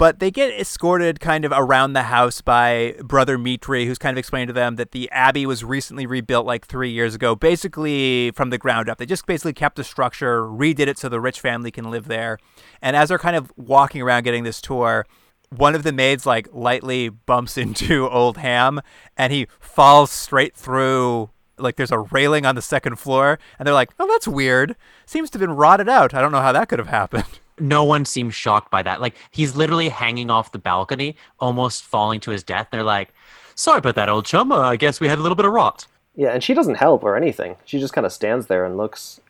[0.00, 4.18] But they get escorted kind of around the house by Brother Mitri, who's kind of
[4.18, 8.48] explained to them that the Abbey was recently rebuilt like three years ago, basically from
[8.48, 8.96] the ground up.
[8.96, 12.38] They just basically kept the structure, redid it so the rich family can live there.
[12.80, 15.04] And as they're kind of walking around getting this tour,
[15.50, 18.80] one of the maids like lightly bumps into old Ham
[19.18, 21.28] and he falls straight through
[21.58, 24.76] like there's a railing on the second floor and they're like, "Oh, that's weird.
[25.04, 26.14] Seems to have been rotted out.
[26.14, 29.00] I don't know how that could have happened." No one seems shocked by that.
[29.00, 32.68] Like he's literally hanging off the balcony, almost falling to his death.
[32.70, 33.12] They're like,
[33.54, 34.52] "Sorry about that, old chum.
[34.52, 37.04] Uh, I guess we had a little bit of rot." Yeah, and she doesn't help
[37.04, 37.56] or anything.
[37.64, 39.20] She just kind of stands there and looks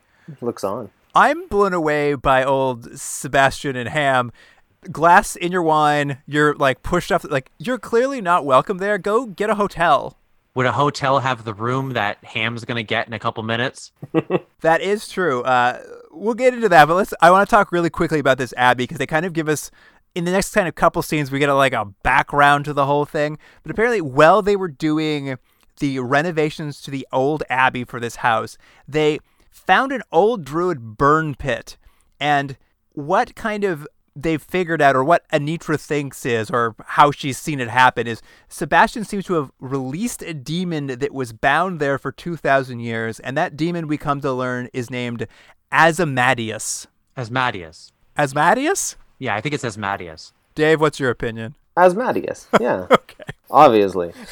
[0.40, 0.90] looks on.
[1.14, 4.32] I'm blown away by old Sebastian and Ham.
[4.90, 8.96] Glass in your wine, you're like pushed off like you're clearly not welcome there.
[8.96, 10.16] Go get a hotel.
[10.54, 13.92] Would a hotel have the room that Ham's gonna get in a couple minutes?
[14.60, 15.42] That is true.
[15.42, 17.14] Uh, we'll get into that, but let's.
[17.22, 19.70] I want to talk really quickly about this abbey because they kind of give us
[20.14, 22.84] in the next kind of couple scenes we get a, like a background to the
[22.84, 23.38] whole thing.
[23.62, 25.38] But apparently, while they were doing
[25.78, 29.18] the renovations to the old abbey for this house, they
[29.50, 31.78] found an old druid burn pit,
[32.20, 32.58] and
[32.92, 37.60] what kind of they've figured out, or what Anitra thinks is, or how she's seen
[37.60, 42.12] it happen, is Sebastian seems to have released a demon that was bound there for
[42.12, 45.26] 2,000 years, and that demon we come to learn is named
[45.72, 46.86] Asmodeus.
[47.16, 47.92] Asmodeus.
[48.16, 48.96] Asmodeus?
[49.18, 50.32] Yeah, I think it says Asmodeus.
[50.54, 51.54] Dave, what's your opinion?
[51.76, 52.48] Asmodeus.
[52.60, 52.86] Yeah.
[52.90, 53.24] Okay.
[53.50, 54.12] Obviously.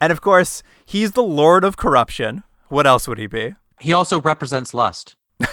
[0.00, 2.42] And of course, he's the Lord of Corruption.
[2.68, 3.54] What else would he be?
[3.80, 5.16] He also represents lust.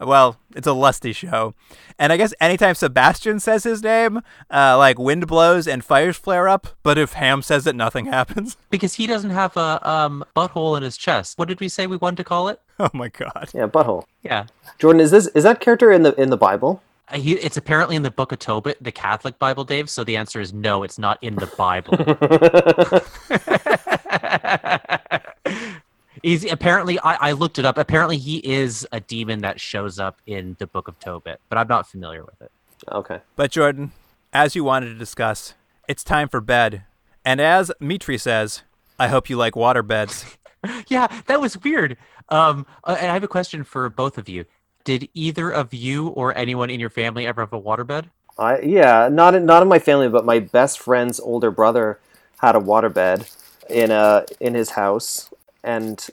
[0.00, 1.54] Well, it's a lusty show.
[1.98, 4.18] And I guess anytime Sebastian says his name,
[4.50, 8.56] uh, like wind blows and fires flare up, but if Ham says it, nothing happens.
[8.70, 11.38] Because he doesn't have a um, butthole in his chest.
[11.38, 12.60] What did we say we wanted to call it?
[12.80, 13.50] Oh my god.
[13.54, 14.04] Yeah, butthole.
[14.22, 14.46] Yeah.
[14.78, 16.82] Jordan, is this is that character in the in the Bible?
[17.08, 19.88] Uh, He, it's apparently in the Book of Tobit, the Catholic Bible, Dave.
[19.90, 21.96] So the answer is no, it's not in the Bible.
[26.24, 27.76] He's apparently I, I looked it up.
[27.76, 31.68] Apparently he is a demon that shows up in the Book of Tobit, but I'm
[31.68, 32.50] not familiar with it.
[32.90, 33.20] Okay.
[33.36, 33.92] But Jordan,
[34.32, 35.52] as you wanted to discuss,
[35.86, 36.84] it's time for bed.
[37.26, 38.62] And as Mitri says,
[38.98, 40.24] I hope you like water beds.
[40.88, 41.98] Yeah, that was weird.
[42.30, 44.46] Um, uh, and I have a question for both of you.
[44.84, 48.06] Did either of you or anyone in your family ever have a waterbed?
[48.38, 52.00] I yeah, not in, not in my family, but my best friend's older brother
[52.38, 53.30] had a waterbed
[53.68, 55.28] in a in his house,
[55.64, 56.06] and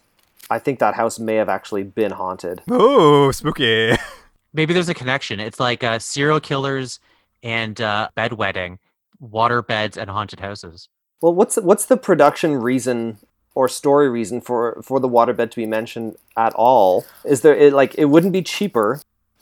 [0.49, 2.61] I think that house may have actually been haunted.
[2.71, 3.95] Ooh, spooky.
[4.53, 5.39] Maybe there's a connection.
[5.39, 6.99] It's like uh, serial killers
[7.43, 8.79] and uh, bedwetting,
[9.19, 10.89] water beds and haunted houses.
[11.21, 13.17] Well, what's what's the production reason
[13.55, 17.05] or story reason for for the waterbed to be mentioned at all?
[17.23, 18.99] Is there it, like it wouldn't be cheaper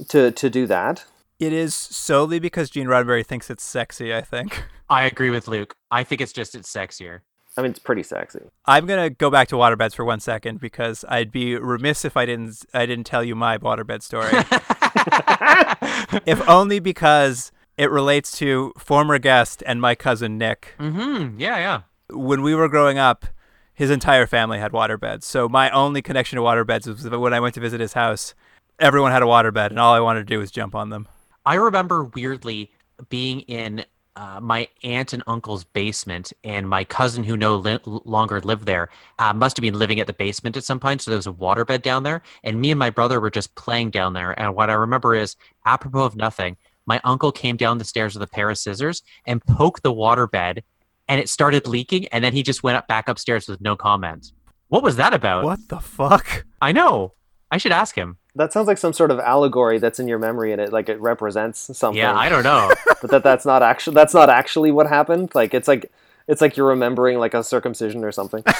[0.09, 1.05] to to do that?
[1.39, 4.65] It is solely because Gene Roddenberry thinks it's sexy, I think.
[4.89, 5.73] I agree with Luke.
[5.89, 7.21] I think it's just it's sexier.
[7.59, 8.39] I mean, it's pretty sexy.
[8.65, 12.25] I'm gonna go back to waterbeds for one second because I'd be remiss if I
[12.25, 14.31] didn't I didn't tell you my waterbed story.
[16.25, 20.75] if only because it relates to former guest and my cousin Nick.
[20.79, 21.37] mm-hmm.
[21.37, 21.81] Yeah, yeah.
[22.09, 23.25] When we were growing up,
[23.73, 25.23] his entire family had waterbeds.
[25.23, 28.35] So my only connection to waterbeds was when I went to visit his house.
[28.79, 31.09] Everyone had a waterbed, and all I wanted to do was jump on them.
[31.45, 32.71] I remember weirdly
[33.09, 33.83] being in
[34.15, 38.89] uh, my aunt and uncle's basement, and my cousin, who no li- longer lived there,
[39.17, 41.01] uh, must have been living at the basement at some point.
[41.01, 43.91] So there was a waterbed down there, and me and my brother were just playing
[43.91, 44.37] down there.
[44.39, 45.35] And what I remember is,
[45.65, 49.43] apropos of nothing, my uncle came down the stairs with a pair of scissors and
[49.45, 50.63] poked the waterbed,
[51.07, 52.07] and it started leaking.
[52.09, 54.31] And then he just went up back upstairs with no comment.
[54.67, 55.45] What was that about?
[55.45, 56.45] What the fuck?
[56.61, 57.13] I know.
[57.49, 58.18] I should ask him.
[58.35, 60.99] That sounds like some sort of allegory that's in your memory, and it like it
[61.01, 61.97] represents something.
[61.97, 62.71] Yeah, I don't know.
[63.01, 65.31] but that that's not actually that's not actually what happened.
[65.33, 65.91] Like it's like
[66.27, 68.43] it's like you're remembering like a circumcision or something.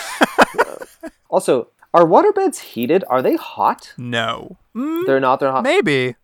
[0.58, 3.04] Uh, also, are waterbeds heated?
[3.08, 3.94] Are they hot?
[3.98, 4.58] No.
[4.76, 5.40] Mm, They're not.
[5.40, 5.64] They're hot.
[5.64, 6.16] maybe.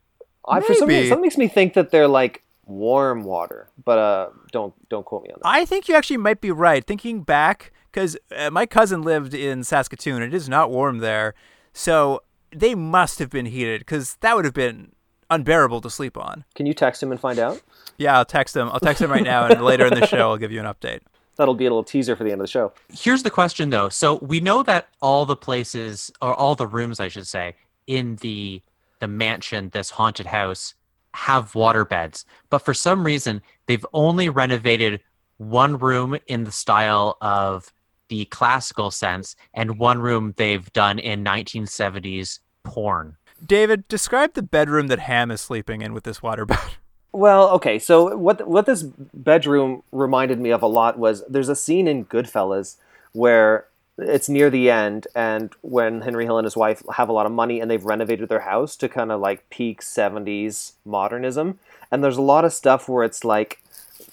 [0.48, 1.02] I, for some maybe.
[1.02, 5.24] reason, something makes me think that they're like warm water, but uh, don't don't quote
[5.24, 5.48] me on that.
[5.48, 6.86] I think you actually might be right.
[6.86, 10.24] Thinking back, because uh, my cousin lived in Saskatoon.
[10.24, 11.36] It is not warm there,
[11.74, 12.22] so
[12.56, 14.94] they must have been heated because that would have been
[15.30, 16.46] unbearable to sleep on.
[16.56, 17.62] Can you text him and find out?
[17.98, 18.70] Yeah, I'll text him.
[18.70, 21.02] I'll text him right now, and later in the show, I'll give you an update.
[21.36, 22.72] That'll be a little teaser for the end of the show.
[22.94, 23.90] Here's the question though.
[23.90, 27.56] So we know that all the places or all the rooms I should say
[27.88, 28.62] in the
[29.00, 30.74] the mansion, this haunted house,
[31.14, 32.26] have water beds.
[32.50, 35.02] But for some reason, they've only renovated
[35.38, 37.74] one room in the style of
[38.08, 43.18] the classical sense and one room they've done in 1970s porn.
[43.46, 46.76] David, describe the bedroom that Ham is sleeping in with this waterbed.
[47.16, 47.80] Well, okay.
[47.80, 52.04] So what what this bedroom reminded me of a lot was there's a scene in
[52.04, 52.76] Goodfellas
[53.14, 57.26] where it's near the end and when Henry Hill and his wife have a lot
[57.26, 61.58] of money and they've renovated their house to kind of like peak 70s modernism
[61.90, 63.62] and there's a lot of stuff where it's like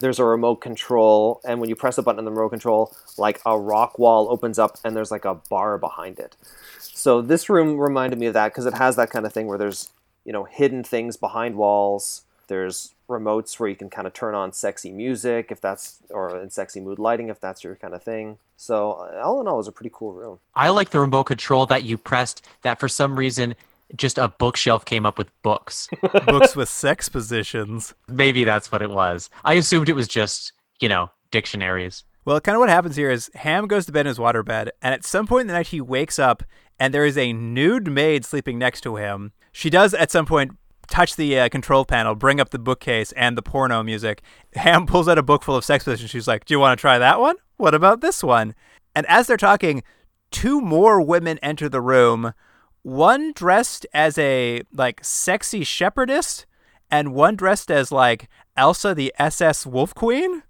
[0.03, 3.41] there's a remote control and when you press a button on the remote control like
[3.47, 6.37] a rock wall opens up and there's like a bar behind it.
[6.79, 9.59] So this room reminded me of that because it has that kind of thing where
[9.59, 9.91] there's,
[10.25, 14.53] you know, hidden things behind walls there's remotes where you can kind of turn on
[14.53, 18.37] sexy music if that's, or in sexy mood lighting if that's your kind of thing.
[18.57, 18.93] So
[19.23, 20.39] all in all, it was a pretty cool room.
[20.55, 23.55] I like the remote control that you pressed that for some reason
[23.97, 25.89] just a bookshelf came up with books.
[26.27, 27.95] Books with sex positions.
[28.09, 29.31] Maybe that's what it was.
[29.45, 32.05] I assumed it was just, you know, dictionaries.
[32.25, 34.95] Well, kind of what happens here is Ham goes to bed in his waterbed, and
[34.95, 36.43] at some point in the night he wakes up,
[36.79, 39.33] and there is a nude maid sleeping next to him.
[39.51, 40.53] She does at some point
[40.89, 44.23] touch the uh, control panel, bring up the bookcase and the porno music.
[44.55, 46.11] Ham pulls out a book full of sex positions.
[46.11, 47.37] She's like, "Do you want to try that one?
[47.57, 48.55] What about this one?"
[48.95, 49.83] And as they're talking,
[50.31, 52.35] two more women enter the room.
[52.83, 56.47] One dressed as a like sexy shepherdess,
[56.91, 60.43] and one dressed as like Elsa the SS Wolf Queen.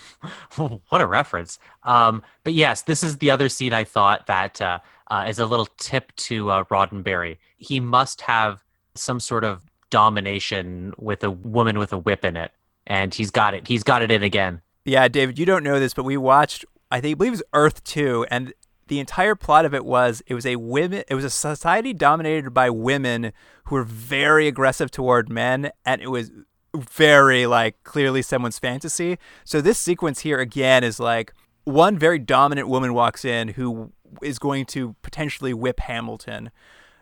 [0.56, 1.58] what a reference!
[1.82, 4.78] Um, but yes, this is the other scene I thought that uh,
[5.10, 7.38] uh, is a little tip to uh, Roddenberry.
[7.56, 8.62] He must have
[8.94, 12.52] some sort of domination with a woman with a whip in it,
[12.86, 13.66] and he's got it.
[13.66, 14.60] He's got it in again.
[14.84, 16.64] Yeah, David, you don't know this, but we watched.
[16.90, 18.52] I think I believe it was Earth Two, and
[18.88, 22.52] the entire plot of it was it was a women it was a society dominated
[22.52, 23.32] by women
[23.64, 26.30] who were very aggressive toward men, and it was
[26.76, 29.18] very like clearly someone's fantasy.
[29.44, 31.32] So this sequence here again is like
[31.64, 36.50] one very dominant woman walks in who is going to potentially whip Hamilton.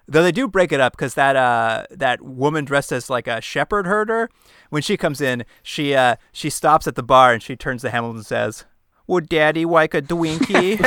[0.09, 3.41] Though they do break it up because that uh, that woman dressed as like a
[3.41, 4.29] shepherd herder,
[4.71, 7.91] when she comes in, she uh, she stops at the bar and she turns to
[7.91, 8.67] Hamilton and says,
[9.07, 10.79] "Would Daddy like a Dwinkie?"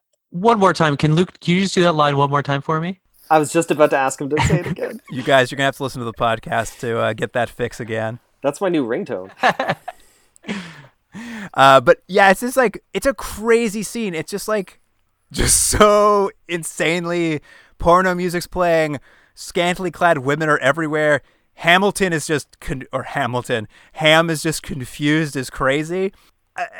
[0.30, 1.38] one more time, can Luke?
[1.40, 3.00] Can you just do that line one more time for me?
[3.30, 5.00] I was just about to ask him to say it again.
[5.10, 7.80] you guys, you're gonna have to listen to the podcast to uh, get that fix
[7.80, 8.18] again.
[8.42, 9.30] That's my new ringtone.
[11.54, 14.14] uh, but yeah, it's just like it's a crazy scene.
[14.14, 14.80] It's just like
[15.32, 17.40] just so insanely
[17.78, 19.00] porno music's playing
[19.34, 21.22] scantily clad women are everywhere
[21.54, 26.12] hamilton is just con- or hamilton ham is just confused as crazy.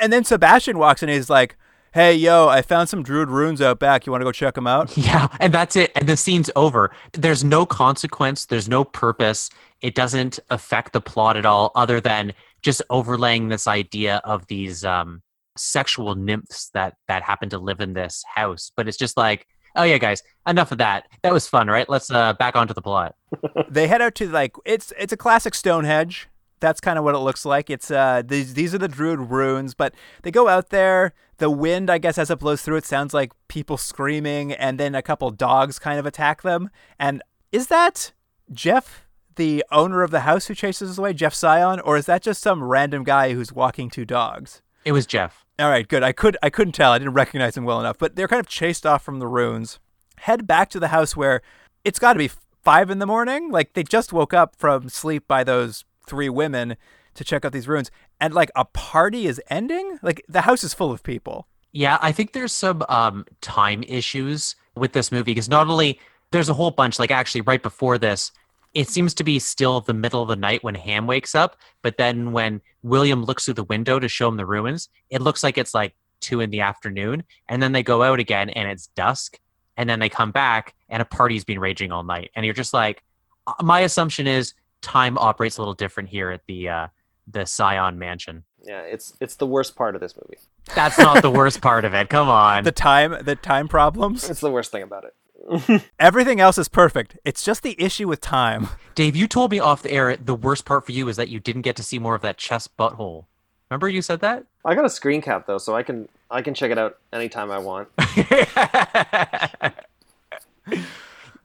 [0.01, 1.57] And then sebastian walks in and he's like
[1.93, 4.07] hey yo i found some druid runes out back.
[4.07, 4.97] You want to go check them out?
[4.97, 6.91] Yeah and that's it and the scene's over.
[7.13, 9.51] There's no consequence there's no purpose.
[9.81, 14.85] It doesn't affect the plot at all other than just overlaying this idea of these
[14.85, 15.23] um
[15.57, 18.73] sexual nymphs that that happen to live in this house.
[18.77, 19.47] But it's just like
[19.77, 20.23] oh yeah guys.
[20.47, 21.09] Enough of that.
[21.23, 21.89] That was fun right?
[21.89, 23.15] Let's uh back onto the plot.
[23.69, 26.29] They head out to like it's it's a classic stonehenge.
[26.61, 27.71] That's kind of what it looks like.
[27.71, 31.15] It's uh these these are the druid runes but they go out there.
[31.39, 34.95] The wind i guess as it blows through it sounds like people screaming and then
[34.95, 36.71] a couple dogs kind of attack them.
[36.99, 38.13] And is that
[38.53, 39.07] jeff
[39.37, 42.41] the owner of the house who chases us away jeff Cyon or is that just
[42.41, 44.63] some random guy who's walking two dogs?
[44.85, 46.03] It was jeff all right, good.
[46.03, 46.93] I could I couldn't tell.
[46.93, 47.99] I didn't recognize him well enough.
[47.99, 49.79] But they're kind of chased off from the ruins.
[50.19, 51.43] Head back to the house where
[51.85, 52.31] it's got to be
[52.63, 53.51] five in the morning.
[53.51, 56.77] Like they just woke up from sleep by those three women
[57.15, 57.91] to check out these ruins,
[58.21, 59.99] and like a party is ending.
[60.03, 61.47] Like the house is full of people.
[61.73, 66.01] Yeah, I think there's some um, time issues with this movie because not only
[66.31, 66.99] there's a whole bunch.
[66.99, 68.33] Like actually, right before this,
[68.75, 71.97] it seems to be still the middle of the night when Ham wakes up, but
[71.97, 75.57] then when William looks through the window to show him the ruins, it looks like
[75.57, 77.23] it's like two in the afternoon.
[77.49, 79.39] And then they go out again and it's dusk.
[79.77, 82.31] And then they come back and a party's been raging all night.
[82.35, 83.03] And you're just like,
[83.47, 86.87] uh, my assumption is time operates a little different here at the uh,
[87.27, 88.45] the Cyon Mansion.
[88.63, 90.39] Yeah, it's it's the worst part of this movie.
[90.75, 92.09] That's not the worst part of it.
[92.09, 92.65] Come on.
[92.65, 94.29] The time the time problems.
[94.29, 95.15] It's the worst thing about it.
[95.99, 97.19] Everything else is perfect.
[97.25, 98.69] It's just the issue with time.
[98.95, 101.41] Dave, you told me off the air the worst part for you is that you
[101.41, 103.27] didn't get to see more of that chest butthole.
[103.71, 104.45] Remember you said that?
[104.65, 107.51] I got a screen cap though, so I can I can check it out anytime
[107.51, 107.89] I want.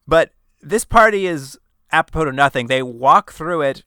[0.07, 0.31] but
[0.61, 1.57] this party is
[1.91, 2.67] apropos to nothing.
[2.67, 3.83] They walk through it,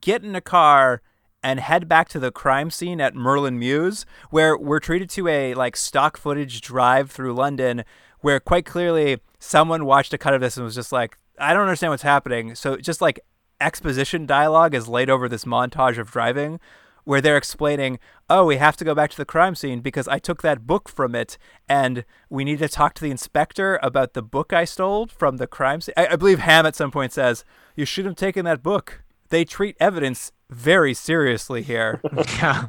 [0.00, 1.02] get in a car,
[1.42, 5.54] and head back to the crime scene at Merlin Mews, where we're treated to a
[5.54, 7.84] like stock footage drive through London,
[8.20, 11.62] where quite clearly someone watched a cut of this and was just like, I don't
[11.62, 12.54] understand what's happening.
[12.54, 13.20] So just like
[13.60, 16.60] exposition dialogue is laid over this montage of driving
[17.04, 17.98] where they're explaining,
[18.30, 20.88] oh, we have to go back to the crime scene because I took that book
[20.88, 21.36] from it
[21.68, 25.48] and we need to talk to the inspector about the book I stole from the
[25.48, 25.94] crime scene.
[25.96, 29.02] I, I believe Ham at some point says, you should have taken that book.
[29.30, 32.00] They treat evidence very seriously here.
[32.38, 32.68] Yeah.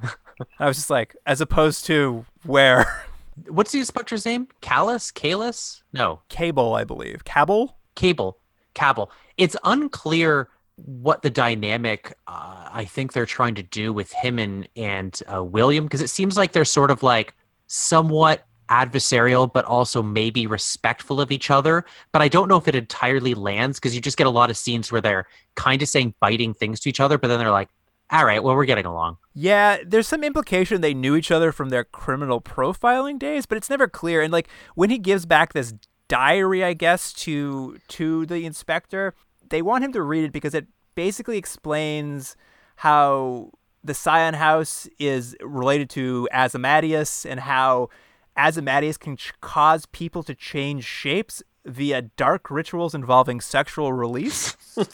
[0.59, 3.05] I was just like, as opposed to where?
[3.47, 4.47] What's the inspector's name?
[4.61, 5.11] Callus?
[5.11, 5.81] Calus?
[5.91, 6.21] No.
[6.29, 7.23] Cabell, I believe.
[7.23, 7.77] Cabell?
[7.95, 8.37] Cabell.
[8.73, 9.11] Cabell.
[9.37, 14.67] It's unclear what the dynamic uh, I think they're trying to do with him and
[14.75, 17.35] and uh, William because it seems like they're sort of like
[17.67, 22.75] somewhat adversarial but also maybe respectful of each other but I don't know if it
[22.75, 26.15] entirely lands because you just get a lot of scenes where they're kind of saying
[26.19, 27.69] biting things to each other but then they're like
[28.11, 31.69] all right well we're getting along Yeah, there's some implication they knew each other from
[31.69, 34.21] their criminal profiling days, but it's never clear.
[34.21, 35.73] And like when he gives back this
[36.07, 39.15] diary, I guess, to to the inspector,
[39.49, 42.35] they want him to read it because it basically explains
[42.77, 43.49] how
[43.83, 47.89] the Cyon House is related to Asmodeus and how
[48.37, 54.55] Asmodeus can ch- cause people to change shapes via dark rituals involving sexual release.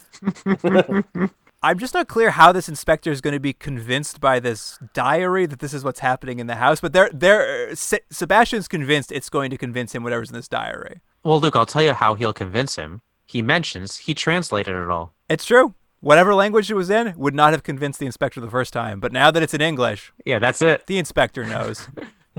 [1.62, 5.46] I'm just not clear how this inspector is going to be convinced by this diary
[5.46, 6.80] that this is what's happening in the house.
[6.80, 11.02] But they're, they're, Se- Sebastian's convinced it's going to convince him whatever's in this diary.
[11.24, 15.14] well Luke I'll tell you how he'll convince him he mentions he translated it all
[15.30, 15.74] It's true.
[16.00, 19.02] Whatever language it was in would not have convinced the inspector the first time.
[19.02, 21.90] But now that it's in English, yeah that's it the inspector knows.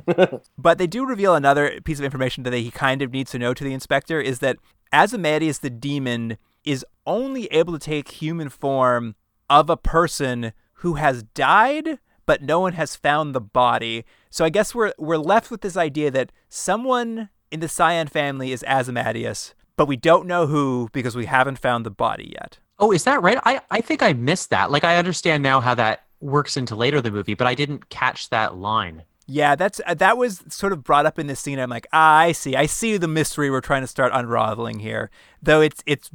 [0.57, 3.53] but they do reveal another piece of information that he kind of needs to know
[3.53, 4.57] to the inspector is that
[4.93, 9.15] Asmodeus the demon is only able to take human form
[9.49, 14.05] of a person who has died, but no one has found the body.
[14.31, 18.53] So I guess we're we're left with this idea that someone in the Cyon family
[18.53, 22.59] is Asmodeus, but we don't know who because we haven't found the body yet.
[22.79, 23.39] Oh, is that right?
[23.45, 24.71] I, I think I missed that.
[24.71, 28.31] Like, I understand now how that works into later the movie, but I didn't catch
[28.31, 29.05] that line.
[29.27, 31.61] Yeah, that's uh, that was sort of brought up in this scene.
[31.61, 35.09] I'm like, ah, I see, I see the mystery we're trying to start unraveling here.
[35.41, 36.11] Though it's it's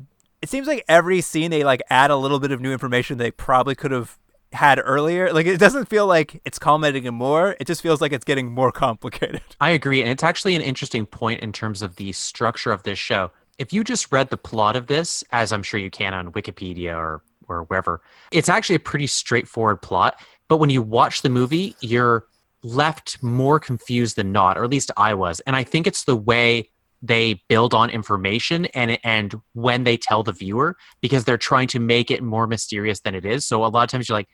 [0.46, 3.32] it seems like every scene they like add a little bit of new information they
[3.32, 4.16] probably could have
[4.54, 5.34] had earlier.
[5.34, 7.56] Like it doesn't feel like it's culminating in more.
[7.60, 9.42] It just feels like it's getting more complicated.
[9.60, 10.02] I agree.
[10.02, 13.32] And it's actually an interesting point in terms of the structure of this show.
[13.58, 16.96] If you just read the plot of this, as I'm sure you can on Wikipedia
[16.96, 20.20] or, or wherever, it's actually a pretty straightforward plot.
[20.48, 22.28] But when you watch the movie, you're
[22.62, 25.40] left more confused than not, or at least I was.
[25.48, 26.70] And I think it's the way
[27.08, 31.80] they build on information and and when they tell the viewer because they're trying to
[31.80, 33.46] make it more mysterious than it is.
[33.46, 34.30] So a lot of times you're like,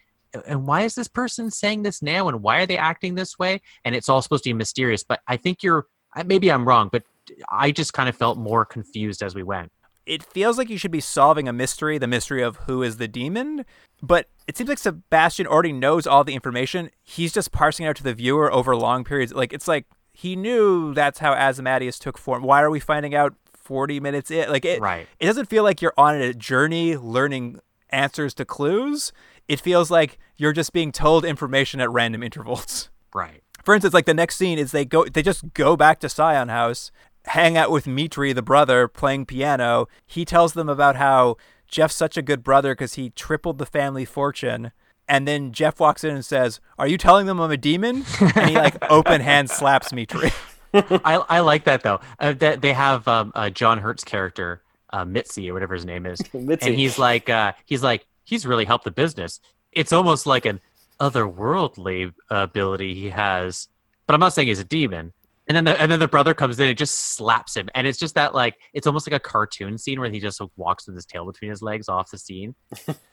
[0.47, 3.61] and why is this person saying this now and why are they acting this way?
[3.83, 5.03] And it's all supposed to be mysterious.
[5.03, 5.87] But I think you're
[6.25, 7.03] maybe I'm wrong, but
[7.49, 9.71] I just kind of felt more confused as we went.
[10.05, 13.07] It feels like you should be solving a mystery, the mystery of who is the
[13.07, 13.65] demon.
[14.01, 16.89] But it seems like Sebastian already knows all the information.
[17.03, 19.33] He's just parsing it out to the viewer over long periods.
[19.33, 22.43] Like it's like he knew that's how Asmodeus took form.
[22.43, 24.49] Why are we finding out 40 minutes in?
[24.49, 25.07] Like it, Right.
[25.19, 27.59] it doesn't feel like you're on a journey learning
[27.89, 29.11] answers to clues.
[29.47, 32.89] It feels like you're just being told information at random intervals.
[33.13, 33.43] Right.
[33.65, 36.49] For instance, like the next scene is they go they just go back to Cyon
[36.49, 36.91] House,
[37.25, 39.87] hang out with Mitri, the brother, playing piano.
[40.07, 41.35] He tells them about how
[41.67, 44.71] Jeff's such a good brother because he tripled the family fortune.
[45.11, 48.49] And then Jeff walks in and says, "Are you telling them I'm a demon?" And
[48.49, 50.31] he like open hand slaps Mitri.
[50.73, 51.99] I, I like that though.
[52.17, 56.05] Uh, that they have um, uh, John Hurt's character, uh, Mitzi or whatever his name
[56.05, 56.65] is, Mitzi.
[56.69, 59.41] and he's like, uh, he's like, he's really helped the business.
[59.73, 60.61] It's almost like an
[61.01, 63.67] otherworldly ability he has,
[64.07, 65.11] but I'm not saying he's a demon.
[65.51, 67.99] And then the and then the brother comes in and just slaps him, and it's
[67.99, 70.95] just that like it's almost like a cartoon scene where he just like, walks with
[70.95, 72.55] his tail between his legs off the scene.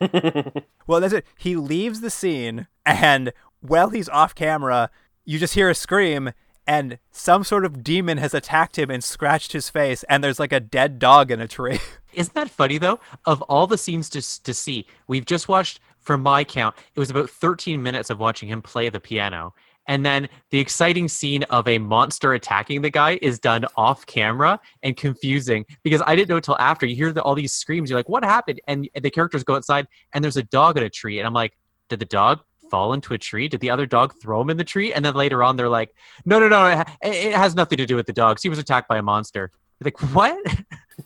[0.86, 1.26] Well, that's it.
[1.36, 4.88] He leaves the scene, and while he's off camera,
[5.24, 6.30] you just hear a scream,
[6.64, 10.52] and some sort of demon has attacked him and scratched his face, and there's like
[10.52, 11.80] a dead dog in a tree.
[12.14, 13.00] Isn't that funny though?
[13.24, 17.10] Of all the scenes to to see, we've just watched, from my count, it was
[17.10, 19.54] about 13 minutes of watching him play the piano,
[19.88, 24.60] and then the exciting scene of a monster attacking the guy is done off camera
[24.82, 27.90] and confusing because I didn't know until after you hear the, all these screams.
[27.90, 30.90] You're like, "What happened?" And the characters go outside, and there's a dog in a
[30.90, 31.56] tree, and I'm like,
[31.88, 34.62] "Did the dog?" fall into a tree did the other dog throw him in the
[34.62, 35.94] tree and then later on they're like
[36.26, 38.58] no no no it, ha- it has nothing to do with the dogs he was
[38.58, 39.50] attacked by a monster
[39.82, 40.36] like what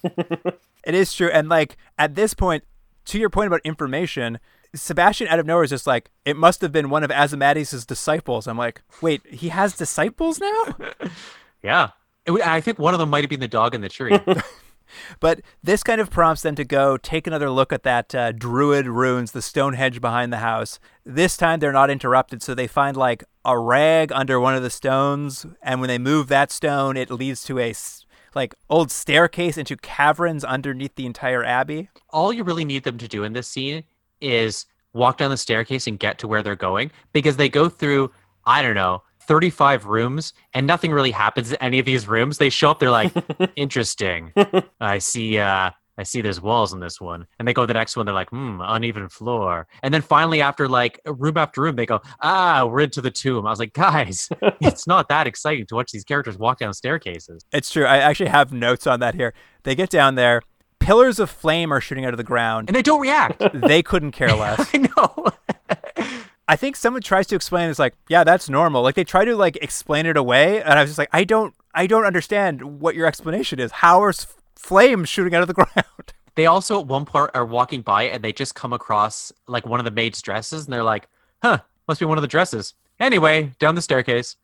[0.85, 1.31] It is true.
[1.31, 2.65] And like at this point,
[3.07, 4.39] to your point about information,
[4.75, 8.47] Sebastian out of nowhere is just like, it must have been one of Asmodeus' disciples.
[8.47, 10.77] I'm like, wait, he has disciples now?
[11.63, 11.91] Yeah.
[12.27, 14.19] It, I think one of them might have been the dog in the tree.
[15.21, 18.87] But this kind of prompts them to go take another look at that uh, druid
[18.87, 20.79] ruins, the Stonehenge behind the house.
[21.05, 24.71] This time they're not interrupted, so they find like a rag under one of the
[24.71, 27.75] stones, and when they move that stone, it leads to a
[28.35, 31.91] like old staircase into caverns underneath the entire abbey.
[32.11, 33.85] All you really need them to do in this scene
[34.23, 38.11] is walk down the staircase and get to where they're going because they go through,
[38.45, 42.39] I don't know, 35 rooms and nothing really happens in any of these rooms.
[42.39, 43.13] They show up, they're like,
[43.57, 44.33] interesting.
[44.81, 47.27] I see uh I see there's walls in this one.
[47.39, 49.67] And they go to the next one, they're like, hmm, uneven floor.
[49.83, 53.47] And then finally, after like room after room, they go, ah, we're into the tomb.
[53.47, 54.29] I was like, guys,
[54.61, 57.45] it's not that exciting to watch these characters walk down staircases.
[57.53, 57.85] It's true.
[57.85, 59.35] I actually have notes on that here.
[59.65, 60.43] They get down there,
[60.83, 62.69] pillars of flame are shooting out of the ground.
[62.69, 63.43] And they don't react.
[63.55, 64.69] they couldn't care less.
[64.75, 65.29] I know.
[66.49, 68.83] I think someone tries to explain it's like, yeah, that's normal.
[68.83, 71.55] Like they try to like explain it away, and I was just like, I don't,
[71.75, 73.73] I don't understand what your explanation is.
[73.73, 74.13] How are
[74.57, 76.13] flames shooting out of the ground?
[76.35, 79.81] They also at one point are walking by and they just come across like one
[79.81, 81.09] of the maid's dresses and they're like,
[81.43, 82.75] huh, must be one of the dresses.
[82.99, 84.37] Anyway, down the staircase.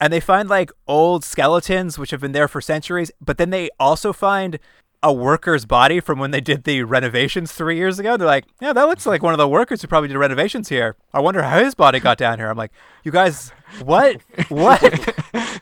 [0.00, 3.70] and they find like old skeletons which have been there for centuries, but then they
[3.78, 4.58] also find
[5.02, 8.16] a worker's body from when they did the renovations three years ago.
[8.16, 10.96] They're like, yeah, that looks like one of the workers who probably did renovations here.
[11.12, 12.48] I wonder how his body got down here.
[12.48, 12.72] I'm like,
[13.04, 15.14] you guys, what, what?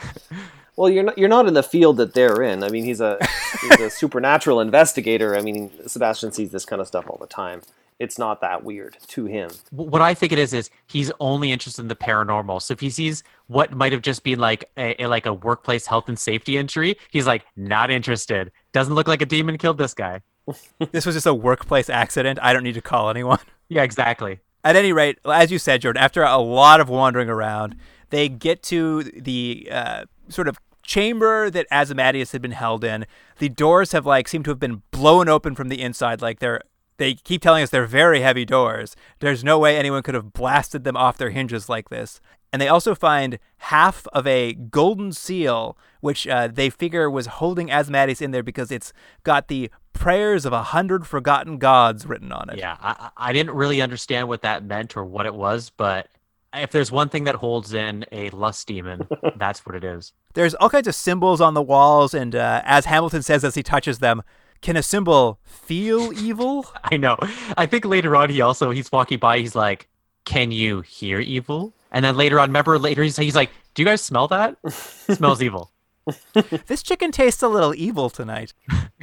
[0.76, 2.64] Well, you're not you're not in the field that they're in.
[2.64, 3.18] I mean, he's a
[3.60, 5.36] he's a supernatural investigator.
[5.36, 7.62] I mean, Sebastian sees this kind of stuff all the time.
[8.00, 9.50] It's not that weird to him.
[9.70, 12.60] What I think it is is he's only interested in the paranormal.
[12.60, 15.86] So if he sees what might have just been like a, a- like a workplace
[15.86, 18.50] health and safety injury, he's like not interested.
[18.72, 20.22] Doesn't look like a demon killed this guy.
[20.92, 22.38] this was just a workplace accident.
[22.42, 23.38] I don't need to call anyone.
[23.70, 24.40] Yeah, exactly.
[24.62, 27.76] At any rate, as you said, Jordan, after a lot of wandering around,
[28.10, 33.06] they get to the uh, sort of chamber that Asmodeus had been held in.
[33.38, 36.20] The doors have like seem to have been blown open from the inside.
[36.20, 36.60] Like they're
[36.96, 38.94] they keep telling us they're very heavy doors.
[39.20, 42.20] There's no way anyone could have blasted them off their hinges like this.
[42.52, 47.68] And they also find half of a golden seal, which uh, they figure was holding
[47.68, 48.92] Asmodeus in there because it's
[49.24, 52.58] got the prayers of a hundred forgotten gods written on it.
[52.58, 56.08] Yeah, I, I I didn't really understand what that meant or what it was, but
[56.52, 60.12] if there's one thing that holds in a lust demon, that's what it is.
[60.34, 63.62] There's all kinds of symbols on the walls, and uh, as Hamilton says as he
[63.62, 64.22] touches them,
[64.64, 66.66] can a symbol feel evil?
[66.84, 67.18] I know.
[67.56, 69.38] I think later on he also he's walking by.
[69.38, 69.88] He's like,
[70.24, 73.86] "Can you hear evil?" And then later on, remember later he's, he's like, "Do you
[73.86, 74.56] guys smell that?
[74.72, 75.70] smells evil."
[76.66, 78.52] this chicken tastes a little evil tonight.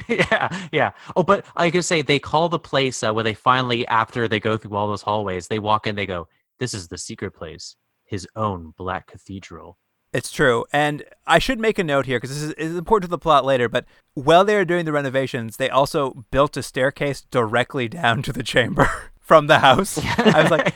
[0.08, 0.92] yeah, yeah.
[1.16, 4.38] Oh, but I could say they call the place uh, where they finally, after they
[4.40, 5.94] go through all those hallways, they walk in.
[5.94, 9.78] They go, "This is the secret place, his own black cathedral."
[10.12, 10.66] It's true.
[10.72, 13.44] And I should make a note here because this is, is important to the plot
[13.44, 13.68] later.
[13.68, 18.32] But while they were doing the renovations, they also built a staircase directly down to
[18.32, 18.90] the chamber
[19.20, 19.98] from the house.
[20.18, 20.74] I was like,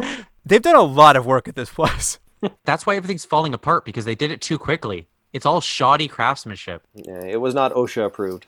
[0.46, 2.18] they've done a lot of work at this place.
[2.64, 5.08] That's why everything's falling apart because they did it too quickly.
[5.32, 6.82] It's all shoddy craftsmanship.
[6.94, 8.46] Yeah, it was not OSHA approved.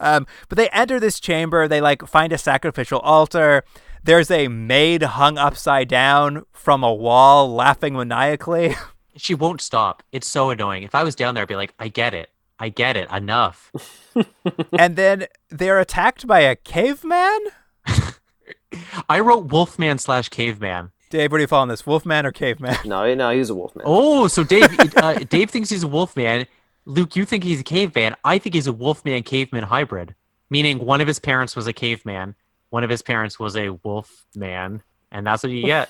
[0.00, 1.68] Um, but they enter this chamber.
[1.68, 3.64] They like find a sacrificial altar.
[4.04, 8.74] There's a maid hung upside down from a wall, laughing maniacally.
[9.18, 10.02] She won't stop.
[10.12, 10.82] It's so annoying.
[10.82, 12.28] If I was down there, I'd be like, "I get it.
[12.58, 13.10] I get it.
[13.10, 13.72] Enough."
[14.78, 17.38] and then they're attacked by a caveman.
[19.08, 20.92] I wrote Wolfman slash Caveman.
[21.08, 21.86] Dave, what do you fall on this?
[21.86, 22.76] Wolfman or caveman?
[22.84, 23.84] No, no, he's a wolfman.
[23.88, 26.46] Oh, so Dave, uh, Dave thinks he's a Wolfman.
[26.84, 28.16] Luke, you think he's a caveman.
[28.24, 30.14] I think he's a Wolfman caveman hybrid,
[30.50, 32.34] meaning one of his parents was a caveman,
[32.76, 35.88] one of his parents was a wolf man, and that's what you get.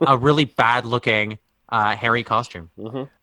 [0.00, 2.70] a really bad looking uh, hairy costume.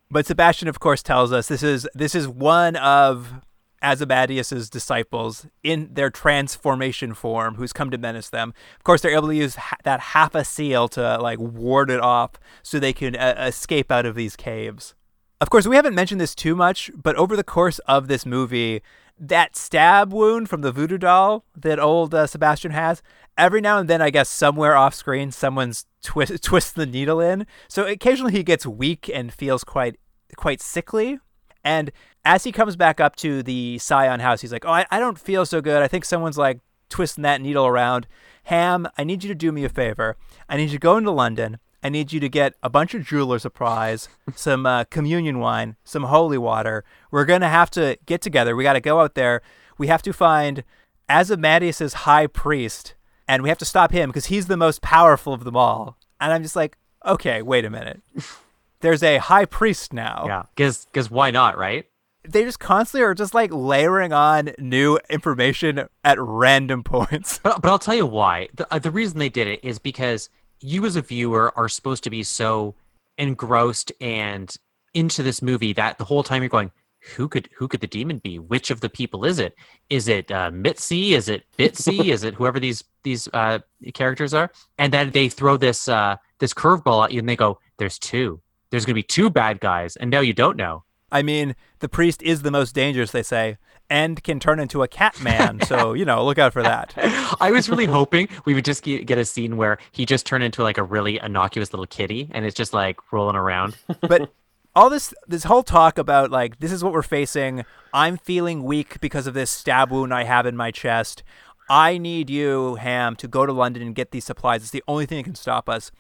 [0.10, 3.34] But Sebastian, of course, tells us this is this is one of
[3.82, 8.54] Asmodeus's disciples in their transformation form, who's come to menace them.
[8.78, 12.00] Of course, they're able to use ha- that half a seal to like ward it
[12.00, 12.32] off,
[12.64, 14.96] so they can uh, escape out of these caves.
[15.42, 18.82] Of course, we haven't mentioned this too much, but over the course of this movie,
[19.22, 23.04] that stab wound from the voodoo doll that old uh, Sebastian has,
[23.38, 27.46] every now and then, I guess, somewhere off screen, someone's twist twists the needle in.
[27.68, 29.98] So occasionally he gets weak and feels quite
[30.36, 31.20] quite sickly.
[31.64, 31.92] And
[32.26, 35.20] as he comes back up to the Cyon house, he's like, "Oh, I, I don't
[35.20, 35.84] feel so good.
[35.84, 36.60] I think someone's like
[36.90, 38.08] twisting that needle around.
[38.46, 40.18] Ham, I need you to do me a favor.
[40.50, 41.60] I need you to go into London.
[41.84, 46.04] I need you to get a bunch of jeweler supplies, some uh, communion wine, some
[46.04, 46.84] holy water.
[47.10, 48.56] We're gonna have to get together.
[48.56, 49.42] We got to go out there.
[49.78, 50.64] We have to find
[51.10, 52.96] Asmodeus's high priest
[53.28, 55.98] and we have to stop him because he's the most powerful of them all.
[56.20, 58.02] And I'm just like, okay, wait a minute.
[58.82, 60.26] There's a high priest now.
[60.28, 61.86] Yeah, because because why not, right?
[62.28, 67.40] They just constantly are just like layering on new information at random points.
[67.44, 68.50] But, but I'll tell you why.
[68.54, 70.30] The, uh, the reason they did it is because
[70.62, 72.76] you, as a viewer, are supposed to be so
[73.18, 74.56] engrossed and
[74.94, 76.72] into this movie that the whole time you're going,
[77.16, 78.38] who could who could the demon be?
[78.38, 79.56] Which of the people is it?
[79.90, 81.16] Is it uh, Mitzi?
[81.16, 82.06] Is it Bitsy?
[82.14, 83.60] is it whoever these these uh,
[83.94, 84.52] characters are?
[84.78, 88.42] And then they throw this uh, this curveball at you, and they go, "There's two.
[88.70, 90.84] There's going to be two bad guys," and now you don't know.
[91.12, 93.58] I mean, the priest is the most dangerous, they say,
[93.90, 95.60] and can turn into a cat man.
[95.66, 96.94] so, you know, look out for that.
[97.42, 100.64] I was really hoping we would just get a scene where he just turned into
[100.64, 103.78] like a really innocuous little kitty and it's just like rolling around.
[104.02, 104.32] But
[104.76, 107.66] all this this whole talk about like this is what we're facing.
[107.94, 111.24] I'm feeling weak because of this stab wound I have in my chest.
[111.70, 114.62] I need you, Ham, to go to London and get these supplies.
[114.62, 115.92] It's the only thing that can stop us,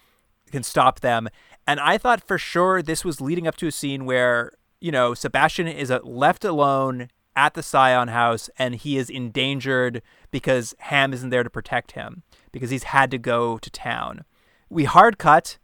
[0.51, 1.29] can stop them.
[1.67, 4.51] And I thought for sure this was leading up to a scene where
[4.81, 10.01] you know, Sebastian is left alone at the Cyon house and he is endangered
[10.31, 14.25] because Ham isn't there to protect him because he's had to go to town.
[14.69, 15.57] We hard cut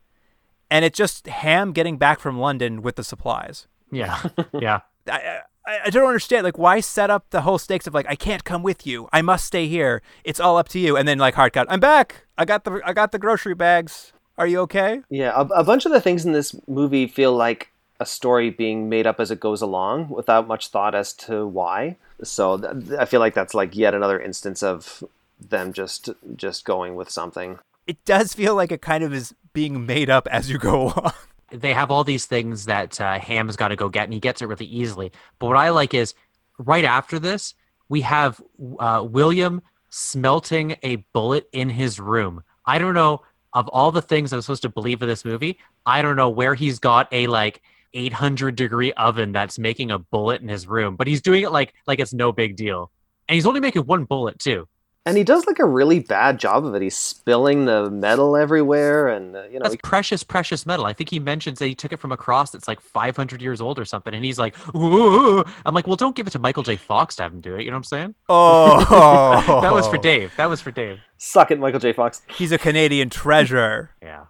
[0.70, 3.68] and it's just Ham getting back from London with the supplies.
[3.92, 4.22] Yeah.
[4.54, 4.82] Yeah.
[5.10, 6.44] I, I, I don't understand.
[6.44, 9.08] Like, why set up the whole stakes of like, I can't come with you.
[9.14, 10.02] I must stay here.
[10.24, 10.98] It's all up to you.
[10.98, 11.68] And then like hard cut.
[11.70, 12.26] I'm back.
[12.38, 14.14] I got the I got the grocery bags.
[14.38, 15.02] Are you okay?
[15.10, 18.90] Yeah, a, a bunch of the things in this movie feel like a story being
[18.90, 21.98] made up as it goes along without much thought as to why.
[22.24, 25.04] So th- I feel like that's like yet another instance of
[25.40, 27.60] them just just going with something.
[27.86, 31.14] It does feel like it kind of is being made up as you go along.
[31.50, 34.42] They have all these things that uh, Ham's got to go get, and he gets
[34.42, 35.12] it really easily.
[35.40, 36.14] But what I like is
[36.58, 37.54] right after this,
[37.88, 38.42] we have
[38.80, 42.44] uh, William smelting a bullet in his room.
[42.66, 43.22] I don't know
[43.54, 45.58] of all the things I'm supposed to believe in this movie.
[45.86, 47.62] I don't know where he's got a like
[47.98, 51.74] 800 degree oven that's making a bullet in his room, but he's doing it like
[51.88, 52.92] like it's no big deal.
[53.28, 54.68] And he's only making one bullet too.
[55.08, 56.82] And he does like a really bad job of it.
[56.82, 59.80] He's spilling the metal everywhere, and uh, you know that's he...
[59.82, 60.86] precious, precious metal.
[60.86, 63.62] I think he mentions that he took it from a cross that's like 500 years
[63.62, 65.46] old or something, and he's like, Ooh.
[65.66, 66.76] I'm like, well, don't give it to Michael J.
[66.76, 67.62] Fox to have him do it.
[67.62, 68.16] You know what I'm saying?
[68.28, 70.34] Oh, that was for Dave.
[70.36, 71.00] That was for Dave.
[71.18, 71.94] Suck it, Michael J.
[71.94, 72.22] Fox.
[72.28, 73.92] He's a Canadian treasure.
[74.02, 74.26] yeah.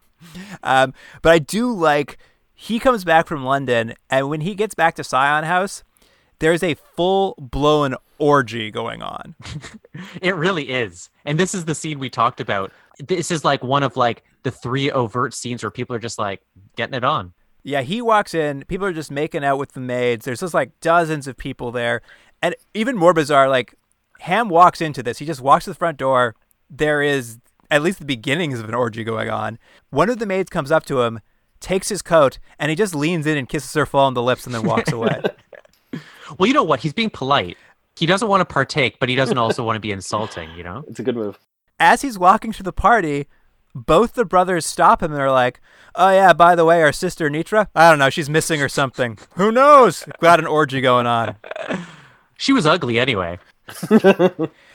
[0.62, 0.94] Um,
[1.24, 2.20] but I do like
[2.60, 5.84] he comes back from London, and when he gets back to Cyon House,
[6.40, 9.36] there's a full blown orgy going on.
[10.24, 11.12] it really is.
[11.24, 12.72] And this is the scene we talked about.
[12.98, 16.42] This is like one of like the three overt scenes where people are just like
[16.76, 17.34] getting it on.
[17.62, 20.26] Yeah, he walks in, people are just making out with the maids.
[20.26, 22.02] There's just like dozens of people there.
[22.42, 23.76] And even more bizarre, like
[24.22, 25.20] Ham walks into this.
[25.20, 26.36] He just walks to the front door.
[26.72, 27.38] There is
[27.70, 29.60] at least the beginnings of an orgy going on.
[29.92, 31.20] One of the maids comes up to him
[31.60, 34.46] takes his coat, and he just leans in and kisses her full on the lips
[34.46, 35.22] and then walks away.
[36.38, 36.82] well, you know what?
[36.82, 37.58] He's being polite.
[37.96, 40.84] He doesn't want to partake, but he doesn't also want to be insulting, you know?
[40.88, 41.40] It's a good move.
[41.80, 43.28] As he's walking to the party,
[43.74, 45.60] both the brothers stop him and they're like,
[45.96, 49.18] Oh, yeah, by the way, our sister Nitra, I don't know, she's missing or something.
[49.36, 50.06] Who knows?
[50.22, 51.36] Got an orgy going on.
[52.38, 53.40] She was ugly anyway.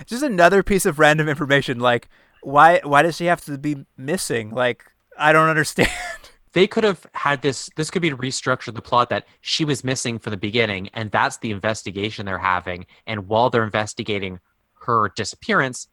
[0.05, 1.79] Just another piece of random information.
[1.79, 2.09] Like,
[2.43, 4.51] why why does she have to be missing?
[4.51, 4.85] Like,
[5.17, 5.89] I don't understand
[6.53, 9.85] they could have had this this could be to restructure the plot that she was
[9.85, 12.87] missing from the beginning and that's the investigation they're having.
[13.07, 14.41] And while they're investigating
[14.83, 15.89] her disappearance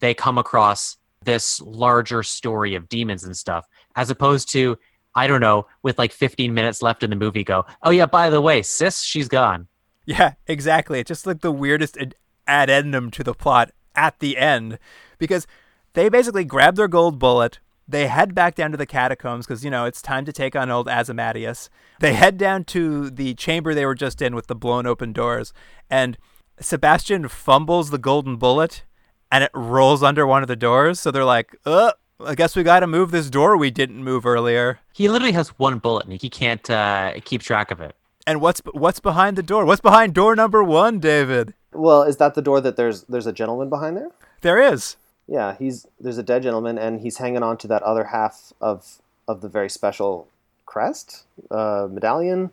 [0.00, 4.76] they come across this larger story of demons and stuff as opposed to
[5.14, 8.28] i don't know with like 15 minutes left in the movie go oh yeah by
[8.28, 9.68] the way sis she's gone.
[10.06, 11.00] Yeah exactly.
[11.00, 12.14] It's just like the weirdest ad-
[12.46, 14.78] addendum to the plot at the end
[15.18, 15.46] because
[15.94, 19.70] they basically grab their gold bullet they head back down to the catacombs because, you
[19.70, 21.68] know, it's time to take on old Asmodeus.
[22.00, 25.52] They head down to the chamber they were just in with the blown open doors,
[25.90, 26.16] and
[26.60, 28.84] Sebastian fumbles the golden bullet
[29.30, 31.00] and it rolls under one of the doors.
[31.00, 34.24] So they're like, uh, I guess we got to move this door we didn't move
[34.24, 34.78] earlier.
[34.92, 37.96] He literally has one bullet and he can't uh, keep track of it.
[38.26, 39.66] And what's what's behind the door?
[39.66, 41.52] What's behind door number one, David?
[41.72, 44.10] Well, is that the door that there's there's a gentleman behind there?
[44.40, 44.96] There is.
[45.26, 48.98] Yeah, he's there's a dead gentleman, and he's hanging on to that other half of
[49.26, 50.28] of the very special
[50.66, 52.50] crest uh, medallion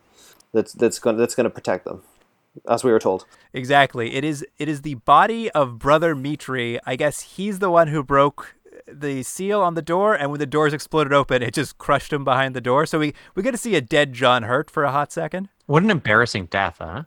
[0.52, 2.02] that's that's going that's going to protect them,
[2.68, 3.26] as we were told.
[3.52, 4.14] Exactly.
[4.14, 6.78] It is it is the body of Brother Mitri.
[6.86, 8.54] I guess he's the one who broke
[8.86, 12.24] the seal on the door, and when the doors exploded open, it just crushed him
[12.24, 12.86] behind the door.
[12.86, 15.48] So we we get to see a dead John Hurt for a hot second.
[15.66, 17.04] What an embarrassing death, huh?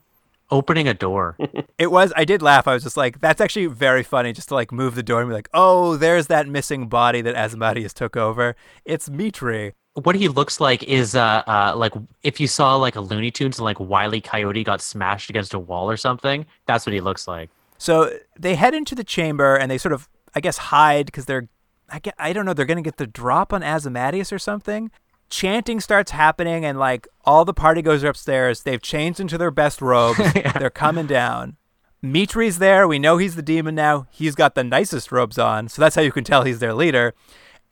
[0.51, 1.37] Opening a door.
[1.77, 2.13] It was.
[2.15, 2.69] I did laugh.
[2.69, 5.29] I was just like, "That's actually very funny." Just to like move the door and
[5.29, 8.55] be like, "Oh, there's that missing body that Asmodeus took over.
[8.85, 11.93] It's Mitri." what he looks like is uh, uh like
[12.23, 15.59] if you saw like a Looney Tunes and like Wiley Coyote got smashed against a
[15.59, 16.45] wall or something.
[16.65, 17.49] That's what he looks like.
[17.77, 21.47] So they head into the chamber and they sort of, I guess, hide because they're,
[21.89, 24.91] I get, I don't know, they're gonna get the drop on Asmodeus or something.
[25.29, 28.63] Chanting starts happening and like all the party goes upstairs.
[28.63, 30.19] They've changed into their best robes.
[30.59, 31.57] They're coming down.
[32.01, 32.87] Mitri's there.
[32.87, 34.07] We know he's the demon now.
[34.11, 37.13] He's got the nicest robes on, so that's how you can tell he's their leader.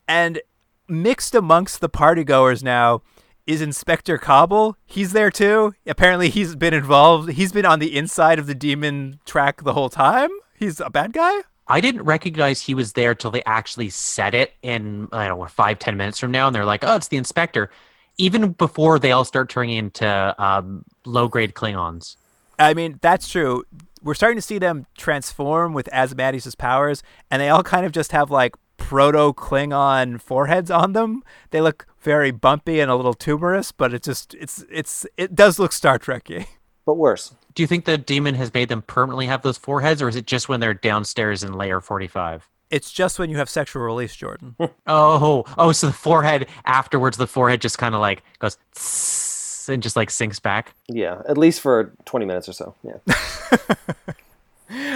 [0.08, 0.41] And
[0.88, 3.01] mixed amongst the partygoers now
[3.45, 4.78] is Inspector Cabell.
[4.86, 5.74] He's there too.
[5.86, 7.34] Apparently, he's been involved.
[7.34, 10.30] He's been on the inside of the demon track the whole time.
[10.56, 11.41] He's a bad guy.
[11.68, 15.45] I didn't recognize he was there till they actually said it in I don't know
[15.45, 17.70] five ten minutes from now, and they're like, "Oh, it's the inspector."
[18.18, 22.16] Even before they all start turning into um, low grade Klingons.
[22.59, 23.64] I mean, that's true.
[24.03, 27.01] We're starting to see them transform with Asmodeus' powers,
[27.32, 31.24] and they all kind of just have like proto Klingon foreheads on them.
[31.51, 35.57] They look very bumpy and a little tumorous, but it just it's it's it does
[35.57, 36.47] look Star Trekky.
[36.86, 37.34] But worse.
[37.56, 40.26] Do you think the demon has made them permanently have those foreheads, or is it
[40.26, 42.49] just when they're downstairs in layer forty five?
[42.70, 44.56] It's just when you have sexual release, Jordan.
[44.88, 49.84] Oh, oh, so the forehead afterwards, the forehead just kind of like goes tss and
[49.84, 50.74] just like sinks back.
[50.89, 52.76] Yeah, at least for 20 minutes or so.
[52.84, 52.97] Yeah.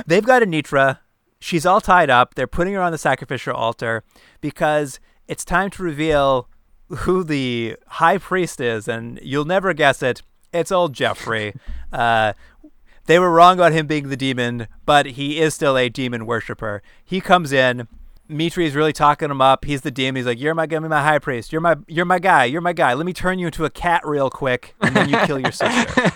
[0.08, 1.00] They've got Anitra.
[1.40, 2.36] She's all tied up.
[2.36, 4.04] They're putting her on the sacrificial altar
[4.42, 6.50] because it's time to reveal
[6.90, 10.22] who the high priest is, and you'll never guess it.
[10.58, 11.54] It's old Jeffrey.
[11.94, 12.34] Uh,
[13.06, 16.82] they were wrong about him being the demon, but he is still a demon worshiper.
[17.06, 17.88] He comes in.
[18.28, 19.64] Mitri is really talking him up.
[19.64, 20.18] He's the demon.
[20.18, 21.54] He's like, "You're my, gonna be my high priest.
[21.54, 22.46] You're my, you're my guy.
[22.46, 22.94] You're my guy.
[22.94, 26.12] Let me turn you into a cat real quick, and then you kill your sister."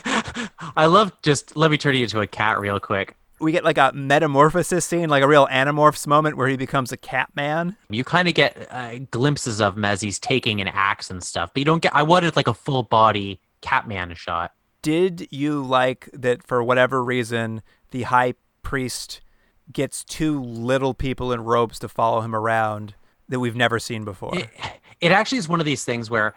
[0.75, 3.15] I love just let me turn you into a cat real quick.
[3.39, 6.97] we get like a metamorphosis scene, like a real Animorphs moment where he becomes a
[6.97, 7.77] cat man.
[7.89, 11.51] You kind of get uh, glimpses of him as he's taking an axe and stuff,
[11.53, 11.95] but you don't get.
[11.95, 14.51] I wanted like a full body Catman shot.
[14.81, 18.33] Did you like that for whatever reason the high
[18.63, 19.21] priest
[19.71, 22.95] gets two little people in robes to follow him around
[23.29, 24.37] that we've never seen before?
[24.37, 24.49] It,
[24.99, 26.33] it actually is one of these things where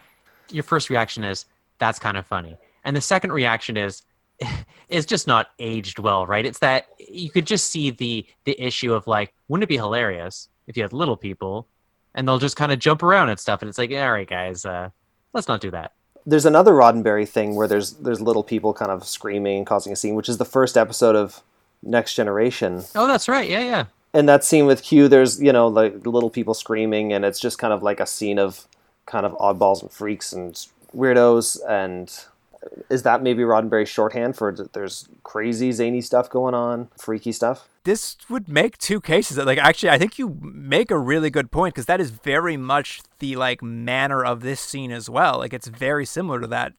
[0.49, 1.45] your first reaction is
[1.79, 4.03] that's kind of funny, and the second reaction is
[4.89, 6.45] it's just not aged well, right?
[6.45, 10.49] It's that you could just see the the issue of like, wouldn't it be hilarious
[10.67, 11.67] if you had little people
[12.15, 14.65] and they'll just kind of jump around and stuff, and it's like, all right, guys,
[14.65, 14.89] uh,
[15.33, 15.91] let's not do that.
[16.25, 19.95] There's another Roddenberry thing where there's there's little people kind of screaming and causing a
[19.95, 21.41] scene, which is the first episode of
[21.83, 22.83] Next Generation.
[22.95, 23.85] Oh, that's right, yeah, yeah.
[24.13, 27.57] And that scene with Q, there's you know like little people screaming, and it's just
[27.57, 28.67] kind of like a scene of
[29.05, 30.53] kind of oddballs and freaks and
[30.95, 31.59] weirdos.
[31.69, 32.11] And
[32.89, 37.67] is that maybe Roddenberry shorthand for there's crazy zany stuff going on, freaky stuff?
[37.85, 39.37] This would make two cases.
[39.37, 43.01] Like actually, I think you make a really good point because that is very much
[43.19, 45.37] the like manner of this scene as well.
[45.37, 46.73] Like it's very similar to that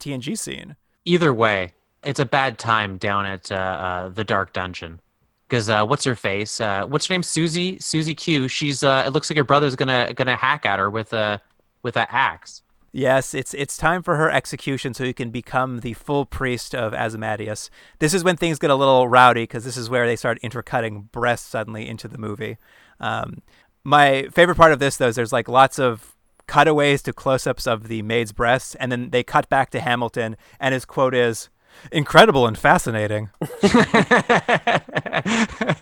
[0.00, 0.76] TNG scene.
[1.04, 5.00] Either way, it's a bad time down at uh, uh, the dark dungeon.
[5.48, 6.60] Because uh, what's her face?
[6.60, 7.22] Uh, what's her name?
[7.22, 7.78] Susie.
[7.78, 8.48] Susie Q.
[8.48, 8.82] She's.
[8.82, 11.42] Uh, it looks like her brother's gonna gonna hack at her with a
[11.82, 12.62] with an axe.
[12.94, 16.92] Yes, it's it's time for her execution so you can become the full priest of
[16.92, 17.70] Asmodeus.
[18.00, 21.08] This is when things get a little rowdy because this is where they start intercutting
[21.10, 22.58] breasts suddenly into the movie.
[23.00, 23.40] Um,
[23.82, 26.14] my favorite part of this though is there's like lots of
[26.46, 30.74] cutaways to close-ups of the maid's breasts, and then they cut back to Hamilton, and
[30.74, 31.48] his quote is
[31.90, 33.30] incredible and fascinating.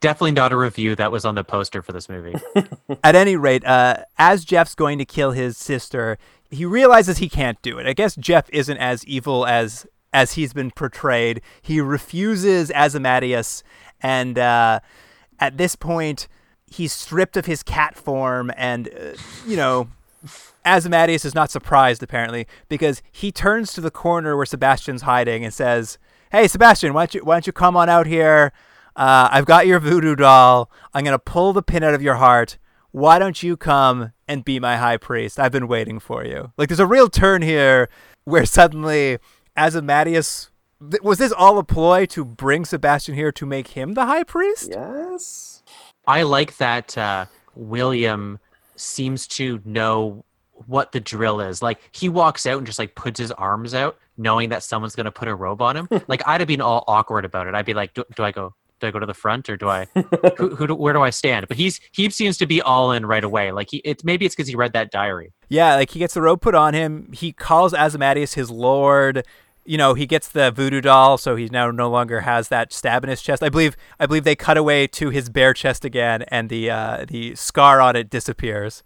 [0.00, 2.34] Definitely not a review that was on the poster for this movie.
[3.04, 6.16] At any rate, uh, as Jeff's going to kill his sister,
[6.50, 7.86] he realizes he can't do it.
[7.86, 11.40] I guess Jeff isn't as evil as as he's been portrayed.
[11.62, 13.62] He refuses Asmodeus,
[14.00, 14.80] and uh,
[15.38, 16.26] at this point,
[16.66, 19.12] he's stripped of his cat form, and uh,
[19.46, 19.88] you know.
[20.62, 25.54] Asmodeus is not surprised, apparently, because he turns to the corner where Sebastian's hiding and
[25.54, 25.96] says,
[26.30, 28.52] "Hey, Sebastian, why don't you why don't you come on out here?
[28.96, 30.70] Uh, I've got your voodoo doll.
[30.94, 32.58] I'm gonna pull the pin out of your heart.
[32.92, 35.38] Why don't you come and be my high priest?
[35.38, 37.88] I've been waiting for you." Like, there's a real turn here
[38.24, 39.18] where suddenly
[39.56, 40.50] Asmodeus
[40.90, 44.24] th- was this all a ploy to bring Sebastian here to make him the high
[44.24, 44.70] priest?
[44.70, 45.62] Yes.
[46.06, 48.38] I like that uh, William
[48.76, 50.24] seems to know
[50.66, 51.62] what the drill is.
[51.62, 55.10] Like he walks out and just like puts his arms out, knowing that someone's gonna
[55.12, 55.88] put a robe on him.
[56.08, 57.54] like I'd have been all awkward about it.
[57.54, 58.54] I'd be like, do, do I go?
[58.80, 59.86] Do I go to the front or do I?
[60.36, 61.46] who, who do, where do I stand?
[61.48, 63.52] But he's he seems to be all in right away.
[63.52, 65.32] Like he, it's maybe it's because he read that diary.
[65.48, 67.10] Yeah, like he gets the robe put on him.
[67.12, 69.24] He calls Asmodeus his lord.
[69.66, 73.04] you know, he gets the voodoo doll, so he now no longer has that stab
[73.04, 73.42] in his chest.
[73.42, 77.04] I believe I believe they cut away to his bare chest again, and the uh,
[77.06, 78.82] the scar on it disappears.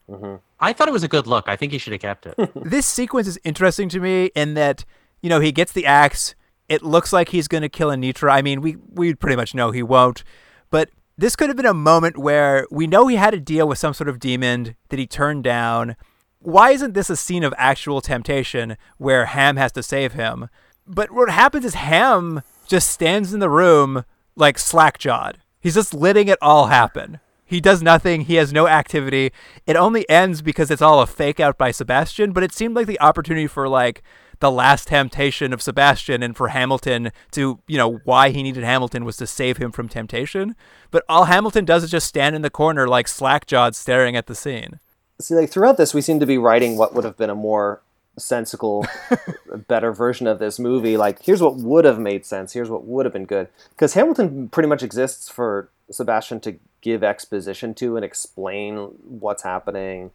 [0.61, 1.49] I thought it was a good look.
[1.49, 2.35] I think he should have kept it.
[2.57, 4.85] this sequence is interesting to me in that
[5.23, 6.35] you know he gets the axe.
[6.69, 8.33] It looks like he's going to kill Anitra.
[8.33, 10.25] I mean, we we pretty much know he won't,
[10.71, 13.79] but this could have been a moment where we know he had to deal with
[13.79, 15.97] some sort of demon that he turned down.
[16.41, 20.49] Why isn't this a scene of actual temptation where Ham has to save him?
[20.87, 24.05] But what happens is Ham just stands in the room
[24.37, 25.39] like slack-jawed.
[25.61, 27.21] He's just letting it all happen.
[27.47, 28.23] He does nothing.
[28.23, 29.33] He has no activity.
[29.67, 32.87] It only ends because it's all a fake out by Sebastian, but it seemed like
[32.87, 34.03] the opportunity for like
[34.45, 39.07] the last temptation of Sebastian and for Hamilton to, you know, why he needed Hamilton
[39.07, 40.55] was to save him from temptation.
[40.91, 44.35] But all Hamilton does is just stand in the corner like slack-jawed staring at the
[44.35, 44.81] scene.
[45.19, 47.81] See, like throughout this, we seem to be writing what would have been a more
[48.19, 48.87] sensical,
[49.67, 50.99] better version of this movie.
[50.99, 52.53] Like, here's what would have made sense.
[52.53, 53.49] Here's what would have been good.
[53.71, 58.77] Because Hamilton pretty much exists for Sebastian to give exposition to and explain
[59.09, 60.11] what's happening,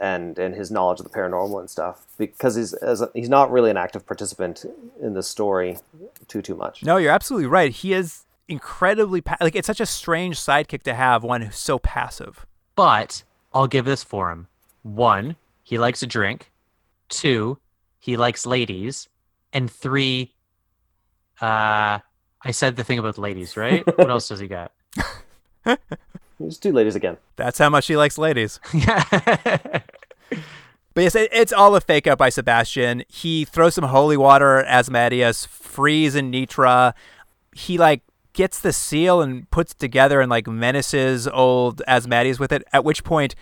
[0.00, 2.06] and and his knowledge of the paranormal and stuff.
[2.18, 4.64] Because he's as a, he's not really an active participant
[5.00, 5.76] in the story
[6.26, 6.82] too too much.
[6.82, 7.70] No, you're absolutely right.
[7.70, 11.78] He is incredibly pa- like it's such a strange sidekick to have one who's so
[11.78, 12.46] passive.
[12.74, 13.22] But
[13.52, 14.48] I'll give this for him.
[14.82, 16.50] One, he likes a drink.
[17.08, 17.58] Two,
[17.98, 19.08] he likes ladies.
[19.52, 20.32] And three,
[21.40, 21.98] uh,
[22.42, 23.84] I said the thing about ladies, right?
[23.98, 24.72] what else does he got?
[26.42, 27.16] Just two ladies again.
[27.36, 28.58] That's how much he likes ladies.
[28.74, 29.80] Yeah.
[30.92, 33.04] But yes, it's all a fake out by Sebastian.
[33.08, 36.94] He throws some holy water at Asmodeus, frees Anitra.
[37.54, 42.50] He like gets the seal and puts it together and like menaces old Asmodeus with
[42.50, 42.64] it.
[42.72, 43.36] At which point,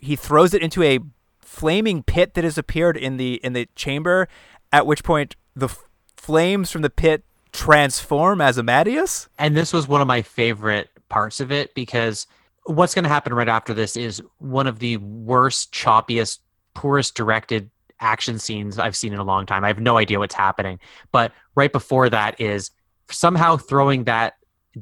[0.00, 1.00] he throws it into a
[1.40, 4.28] flaming pit that has appeared in the in the chamber.
[4.72, 5.84] At which point, the f-
[6.16, 9.28] flames from the pit transform Asmodeus.
[9.36, 12.26] and this was one of my favorite parts of it because
[12.64, 16.40] what's going to happen right after this is one of the worst, choppiest,
[16.74, 19.62] poorest directed action scenes I've seen in a long time.
[19.62, 20.80] I have no idea what's happening.
[21.12, 22.72] But right before that is
[23.08, 24.34] somehow throwing that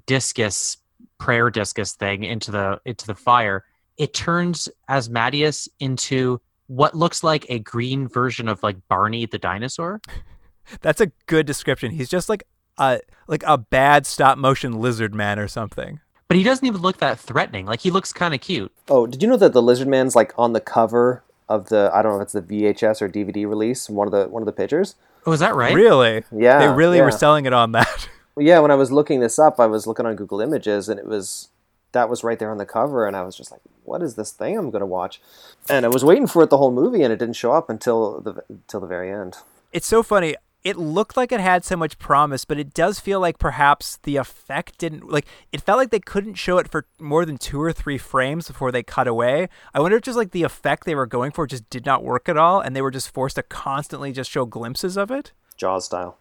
[0.07, 0.79] discus,
[1.19, 3.67] prayer discus thing into the into the fire.
[3.99, 10.01] It turns Asmodeus into what looks like a green version of like Barney the dinosaur.
[10.81, 11.91] That's a good description.
[11.91, 12.45] He's just like
[12.79, 16.01] a like a bad stop motion lizard man or something.
[16.29, 17.67] But he doesn't even look that threatening.
[17.67, 18.73] Like he looks kind of cute.
[18.89, 22.01] Oh, did you know that the Lizard Man's like on the cover of the I
[22.03, 24.53] don't know if it's the VHS or DVD release, one of the one of the
[24.53, 24.95] pictures?
[25.27, 25.75] Oh, is that right?
[25.75, 26.25] Really?
[26.37, 28.09] Yeah, They really were selling it on that.
[28.39, 31.05] Yeah, when I was looking this up, I was looking on Google Images, and it
[31.07, 31.51] was
[31.93, 34.33] that was right there on the cover, and I was just like, "What is this
[34.33, 35.21] thing I'm going to watch?"
[35.69, 38.23] And I was waiting for it the whole movie, and it didn't show up until
[38.23, 39.37] the until the very end.
[39.71, 40.35] it's so funny.
[40.65, 44.17] It looked like it had so much promise, but it does feel like perhaps the
[44.17, 47.73] effect didn't like it felt like they couldn't show it for more than two or
[47.73, 49.49] three frames before they cut away.
[49.75, 52.29] I wonder if just like the effect they were going for just did not work
[52.29, 55.33] at all and they were just forced to constantly just show glimpses of it.
[55.57, 56.17] Jaws style.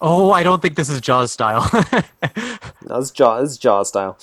[0.00, 1.68] Oh, I don't think this is Jaws style.
[2.88, 3.50] No, it's Jaws.
[3.50, 4.16] It's Jaws style.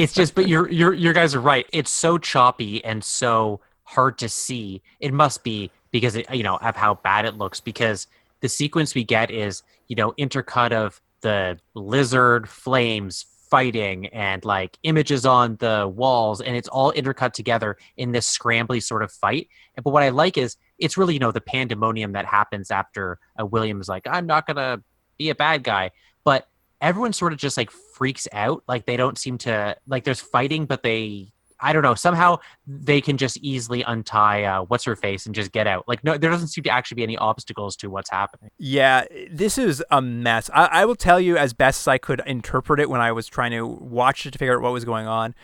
[0.00, 1.66] it's just, but you're you're you guys are right.
[1.72, 4.82] It's so choppy and so hard to see.
[5.00, 7.58] It must be because it, you know of how bad it looks.
[7.58, 8.06] Because
[8.40, 14.78] the sequence we get is you know intercut of the lizard flames fighting and like
[14.84, 19.48] images on the walls and it's all intercut together in this scrambly sort of fight.
[19.82, 23.44] But what i like is it's really you know the pandemonium that happens after uh,
[23.44, 24.82] william is like i'm not gonna
[25.20, 25.92] be a bad guy.
[26.24, 26.48] But
[26.80, 28.64] everyone sort of just like freaks out.
[28.66, 31.32] Like they don't seem to like there's fighting but they
[31.62, 32.36] i don't know somehow
[32.66, 36.16] they can just easily untie uh, what's her face and just get out like no
[36.16, 40.00] there doesn't seem to actually be any obstacles to what's happening Yeah, this is a
[40.02, 40.50] mess.
[40.52, 43.26] I, I will tell you as best as I could interpret it when I was
[43.26, 45.34] trying to watch it to figure out what was going on.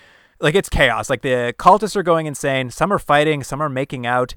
[0.40, 1.08] Like it's chaos.
[1.08, 2.70] Like the cultists are going insane.
[2.70, 3.42] Some are fighting.
[3.42, 4.34] Some are making out.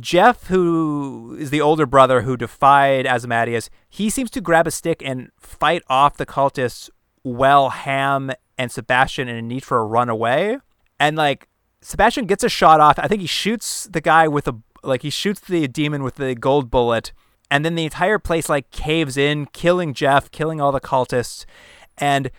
[0.00, 5.02] Jeff, who is the older brother who defied Asmodeus, he seems to grab a stick
[5.04, 6.88] and fight off the cultists
[7.22, 10.58] while Ham and Sebastian and Anitra run away.
[11.02, 11.48] And like
[11.80, 12.96] Sebastian gets a shot off.
[12.96, 14.54] I think he shoots the guy with a
[14.84, 17.12] like he shoots the demon with the gold bullet,
[17.50, 21.44] and then the entire place like caves in, killing Jeff, killing all the cultists,
[21.98, 22.30] and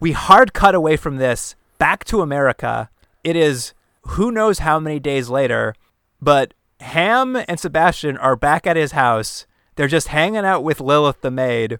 [0.00, 2.90] we hard cut away from this back to America.
[3.22, 3.72] It is
[4.02, 5.76] who knows how many days later,
[6.20, 9.46] but Ham and Sebastian are back at his house.
[9.76, 11.78] They're just hanging out with Lilith the maid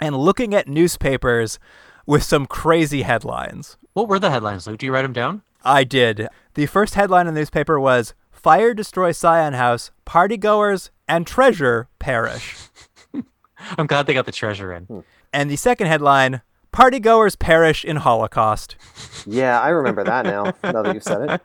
[0.00, 1.58] and looking at newspapers
[2.04, 3.78] with some crazy headlines.
[3.94, 6.28] what were the headlines luke do you write them down I did.
[6.54, 12.56] The first headline in the newspaper was Fire destroys Cyon House, partygoers and treasure perish.
[13.76, 15.04] I'm glad they got the treasure in.
[15.32, 18.76] And the second headline Partygoers perish in Holocaust.
[19.26, 20.44] Yeah, I remember that now.
[20.62, 21.40] now that you've said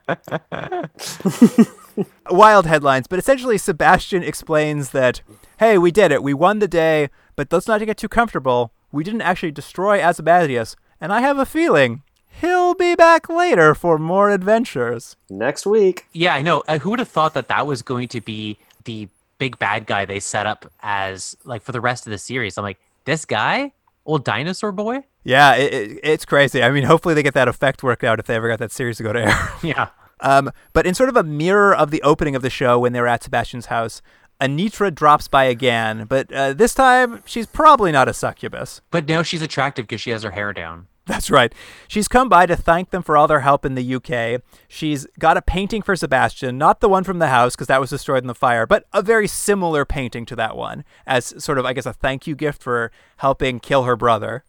[1.58, 2.08] it.
[2.30, 5.22] Wild headlines, but essentially Sebastian explains that,
[5.60, 6.24] hey, we did it.
[6.24, 8.74] We won the day, but let's not get too comfortable.
[8.92, 12.04] We didn't actually destroy Asmodeus, and I have a feeling
[12.42, 15.16] he'll be back later for more adventures.
[15.30, 16.08] Next week.
[16.14, 16.64] Yeah, I know.
[16.68, 19.08] Uh, who would have thought that that was going to be the
[19.38, 22.58] big bad guy they set up as like for the rest of the series?
[22.58, 23.74] I'm like, this guy,
[24.06, 25.04] old dinosaur boy.
[25.24, 26.62] Yeah, it, it, it's crazy.
[26.62, 28.98] I mean, hopefully they get that effect worked out if they ever got that series
[28.98, 29.50] to go to air.
[29.64, 29.90] Yeah.
[30.20, 33.02] Um, but in sort of a mirror of the opening of the show when they
[33.02, 34.02] were at Sebastian's house,
[34.40, 38.82] Anitra drops by again, but uh, this time she's probably not a succubus.
[38.90, 40.88] But now she's attractive because she has her hair down.
[41.06, 41.54] That's right.
[41.88, 44.42] She's come by to thank them for all their help in the UK.
[44.70, 47.90] She's got a painting for Sebastian, not the one from the house because that was
[47.90, 51.66] destroyed in the fire, but a very similar painting to that one as sort of,
[51.66, 54.46] I guess, a thank you gift for helping kill her brother.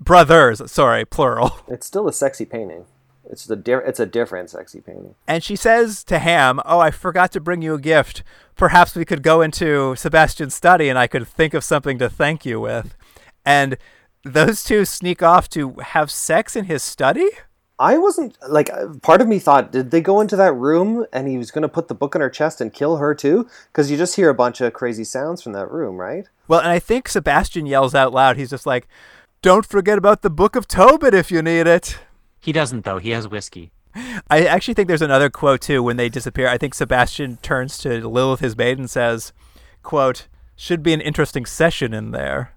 [0.00, 1.52] Brothers, sorry, plural.
[1.68, 2.86] It's still a sexy painting.
[3.30, 5.14] It's the di- it's a different sexy painting.
[5.28, 8.24] And she says to Ham, Oh, I forgot to bring you a gift.
[8.56, 12.44] Perhaps we could go into Sebastian's study and I could think of something to thank
[12.44, 12.96] you with.
[13.44, 13.76] And
[14.24, 17.28] those two sneak off to have sex in his study?
[17.78, 21.26] I wasn't like uh, part of me thought did they go into that room and
[21.26, 23.90] he was going to put the book in her chest and kill her too because
[23.90, 26.28] you just hear a bunch of crazy sounds from that room, right?
[26.46, 28.36] Well, and I think Sebastian yells out loud.
[28.36, 28.86] He's just like,
[29.40, 31.98] Don't forget about the Book of Tobit if you need it.
[32.38, 32.98] He doesn't though.
[32.98, 33.72] He has whiskey.
[34.30, 36.48] I actually think there's another quote too when they disappear.
[36.48, 39.32] I think Sebastian turns to Lilith, his maid, and says,
[39.82, 42.54] "quote Should be an interesting session in there."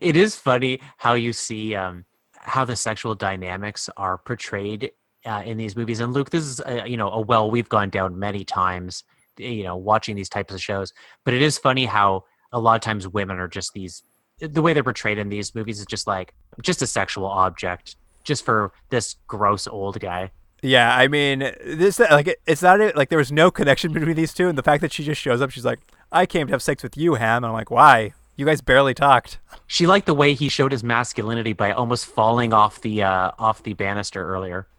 [0.00, 4.90] It is funny how you see um, how the sexual dynamics are portrayed
[5.26, 6.00] uh, in these movies.
[6.00, 9.04] And Luke, this is uh, you know a well we've gone down many times,
[9.36, 10.92] you know, watching these types of shows.
[11.24, 14.02] But it is funny how a lot of times women are just these.
[14.40, 16.32] The way they're portrayed in these movies is just like
[16.62, 20.30] just a sexual object, just for this gross old guy.
[20.62, 24.48] Yeah, I mean, this like it's not like there was no connection between these two,
[24.48, 25.80] and the fact that she just shows up, she's like,
[26.10, 28.14] "I came to have sex with you, Ham," and I'm like, "Why?
[28.38, 32.54] You guys barely talked." She liked the way he showed his masculinity by almost falling
[32.54, 34.66] off the uh, off the banister earlier.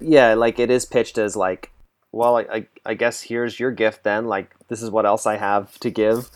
[0.00, 1.72] Yeah, like it is pitched as like,
[2.12, 4.26] well, I, I, I guess here's your gift then.
[4.26, 6.30] Like this is what else I have to give.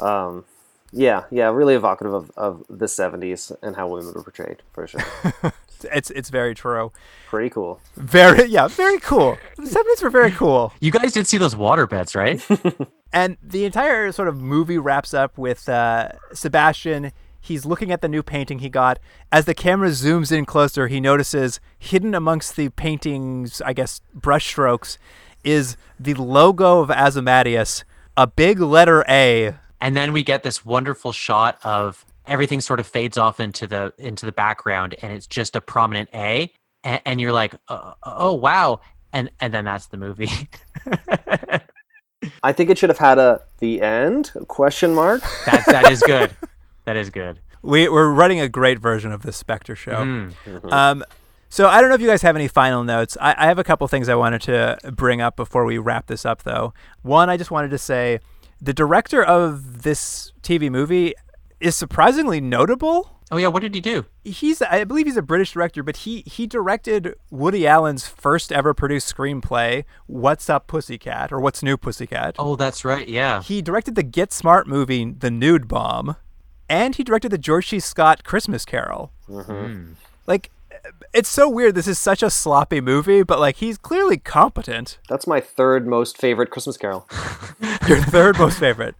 [0.00, 0.44] Um,
[0.92, 5.02] yeah, yeah, really evocative of, of the '70s and how women were portrayed for sure.
[5.92, 6.92] It's it's very true.
[7.28, 7.78] Pretty cool.
[7.96, 9.36] Very yeah, very cool.
[9.56, 10.72] The seventies were very cool.
[10.80, 12.42] You guys did see those water beds, right?
[13.14, 17.12] And the entire sort of movie wraps up with uh, Sebastian.
[17.40, 18.98] He's looking at the new painting he got.
[19.30, 24.98] As the camera zooms in closer, he notices hidden amongst the painting's, I guess, brushstrokes,
[25.44, 27.84] is the logo of Asmodeus,
[28.16, 29.54] a big letter A.
[29.80, 33.92] and then we get this wonderful shot of everything sort of fades off into the
[33.98, 36.50] into the background and it's just a prominent a
[36.82, 38.80] and, and you're like oh, oh wow
[39.12, 40.30] and and then that's the movie
[42.42, 45.22] I think it should have had a the end question mark.
[45.46, 46.36] that that is good
[46.84, 50.04] that is good We, we're running a great version of this Spectre show.
[50.04, 50.72] Mm.
[50.72, 51.04] Um,
[51.48, 53.16] so I don't know if you guys have any final notes.
[53.20, 56.26] I, I have a couple things I wanted to bring up before we wrap this
[56.26, 56.74] up, though.
[57.02, 58.18] One, I just wanted to say
[58.60, 61.14] the director of this TV movie
[61.60, 63.13] is surprisingly notable.
[63.30, 66.22] Oh yeah what did he do He's, I believe, he's a British director, but he
[66.26, 72.36] he directed Woody Allen's first ever produced screenplay, "What's Up, Pussycat" or "What's New, Pussycat."
[72.38, 76.16] oh that's right yeah He directed the Get Smart movie, The Nude Bomb,
[76.70, 77.80] and he directed the George C.
[77.80, 79.12] Scott Christmas Carol.
[80.26, 80.50] Like,
[81.12, 81.74] it's so weird.
[81.74, 84.98] This is such a sloppy movie, but like he's clearly competent.
[85.08, 87.06] That's my third most favorite Christmas Carol.
[87.88, 88.94] Your third most favorite.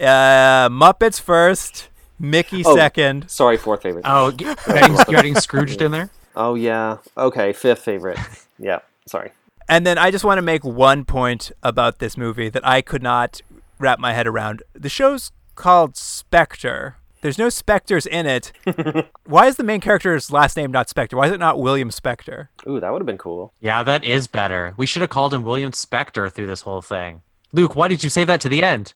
[0.00, 1.88] Uh, Muppets first,
[2.30, 2.74] Mickey Oh.
[2.76, 3.28] second.
[3.30, 4.04] Sorry, fourth favorite.
[4.08, 6.98] oh getting, you're adding, you're adding scrooged in there Oh yeah.
[7.16, 8.18] Okay, fifth favorite.
[8.58, 8.80] Yeah.
[9.06, 9.30] Sorry.
[9.68, 13.02] And then I just want to make one point about this movie that I could
[13.02, 13.40] not
[13.78, 14.62] wrap my head around.
[14.74, 16.96] The show's called Spectre.
[17.20, 18.52] There's no specters in it.
[19.24, 21.16] Why is the main character's last name not Spectre?
[21.16, 22.50] Why is it not William Spectre?
[22.68, 23.52] Ooh, that would have been cool.
[23.60, 27.22] yeah that is better we should have called him william Spectre through this whole thing
[27.52, 28.92] luke why did you save that to the end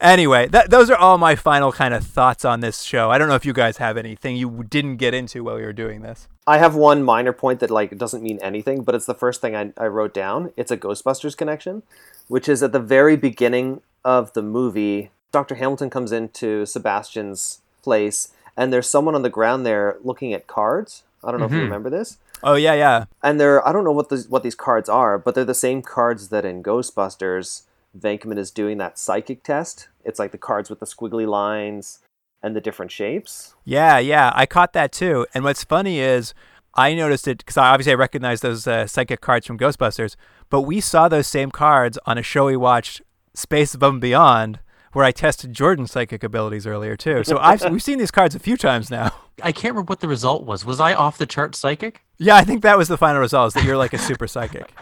[0.00, 3.10] Anyway, that, those are all my final kind of thoughts on this show.
[3.10, 5.72] I don't know if you guys have anything you didn't get into while you were
[5.72, 6.28] doing this.
[6.46, 9.56] I have one minor point that like doesn't mean anything, but it's the first thing
[9.56, 10.52] I, I wrote down.
[10.56, 11.82] It's a Ghostbusters connection,
[12.28, 15.10] which is at the very beginning of the movie.
[15.32, 15.54] Dr.
[15.54, 21.02] Hamilton comes into Sebastian's place, and there's someone on the ground there looking at cards.
[21.22, 21.66] I don't know if you mm-hmm.
[21.66, 22.18] remember this.
[22.42, 23.06] Oh yeah, yeah.
[23.22, 25.80] And they're I don't know what these what these cards are, but they're the same
[25.80, 27.62] cards that in Ghostbusters
[27.98, 29.88] Venkman is doing that psychic test.
[30.04, 32.00] It's like the cards with the squiggly lines
[32.42, 33.54] and the different shapes.
[33.64, 35.26] Yeah, yeah, I caught that too.
[35.34, 36.34] And what's funny is
[36.74, 40.16] I noticed it because I obviously I recognize those uh, psychic cards from Ghostbusters,
[40.50, 43.00] but we saw those same cards on a show we watched,
[43.32, 44.58] Space Above and Beyond,
[44.92, 47.24] where I tested Jordan's psychic abilities earlier too.
[47.24, 49.12] So I've we've seen these cards a few times now.
[49.42, 50.64] I can't remember what the result was.
[50.64, 52.04] Was I off the chart psychic?
[52.18, 53.48] Yeah, I think that was the final result.
[53.48, 54.72] Is that you're like a super psychic.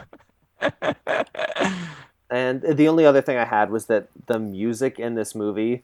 [2.33, 5.83] And the only other thing I had was that the music in this movie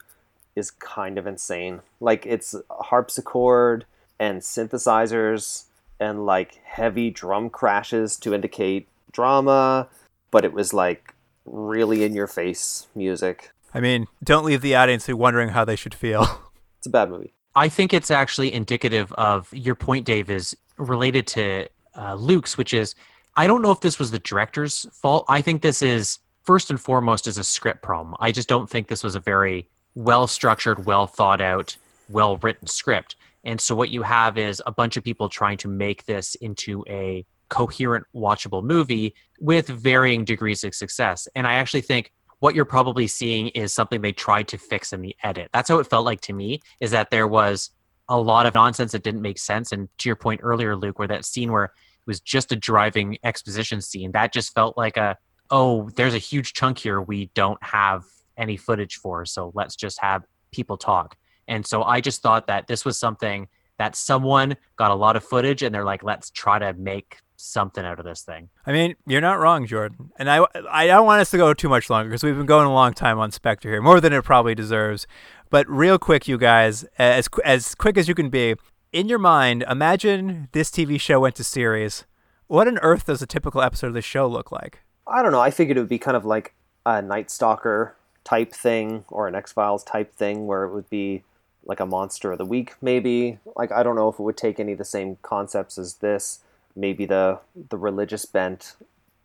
[0.56, 1.80] is kind of insane.
[2.00, 3.84] Like it's harpsichord
[4.18, 5.66] and synthesizers
[6.00, 9.86] and like heavy drum crashes to indicate drama,
[10.32, 11.14] but it was like
[11.46, 13.52] really in your face music.
[13.72, 16.26] I mean, don't leave the audience wondering how they should feel.
[16.78, 17.34] It's a bad movie.
[17.54, 22.72] I think it's actually indicative of your point, Dave, is related to uh, Luke's, which
[22.72, 22.94] is
[23.36, 25.26] I don't know if this was the director's fault.
[25.28, 26.20] I think this is
[26.50, 28.16] first and foremost is a script problem.
[28.18, 31.76] I just don't think this was a very well structured, well thought out,
[32.08, 33.14] well written script.
[33.44, 36.84] And so what you have is a bunch of people trying to make this into
[36.88, 41.28] a coherent, watchable movie with varying degrees of success.
[41.36, 42.10] And I actually think
[42.40, 45.50] what you're probably seeing is something they tried to fix in the edit.
[45.52, 47.70] That's how it felt like to me, is that there was
[48.08, 49.70] a lot of nonsense that didn't make sense.
[49.70, 51.70] And to your point earlier, Luke, where that scene where it
[52.08, 55.16] was just a driving exposition scene, that just felt like a,
[55.50, 58.04] oh, there's a huge chunk here we don't have
[58.36, 59.24] any footage for.
[59.26, 61.16] So let's just have people talk.
[61.48, 63.48] And so I just thought that this was something
[63.78, 67.84] that someone got a lot of footage and they're like, let's try to make something
[67.84, 68.50] out of this thing.
[68.66, 70.10] I mean, you're not wrong, Jordan.
[70.18, 72.66] And I, I don't want us to go too much longer because we've been going
[72.66, 75.06] a long time on Spectre here, more than it probably deserves.
[75.48, 78.54] But real quick, you guys, as as quick as you can be,
[78.92, 82.04] in your mind, imagine this TV show went to series.
[82.46, 84.80] What on earth does a typical episode of this show look like?
[85.06, 85.40] I don't know.
[85.40, 86.54] I figured it would be kind of like
[86.86, 91.24] a Night Stalker type thing or an X Files type thing where it would be
[91.64, 93.38] like a monster of the week, maybe.
[93.56, 96.40] Like I don't know if it would take any of the same concepts as this.
[96.76, 98.76] Maybe the the religious bent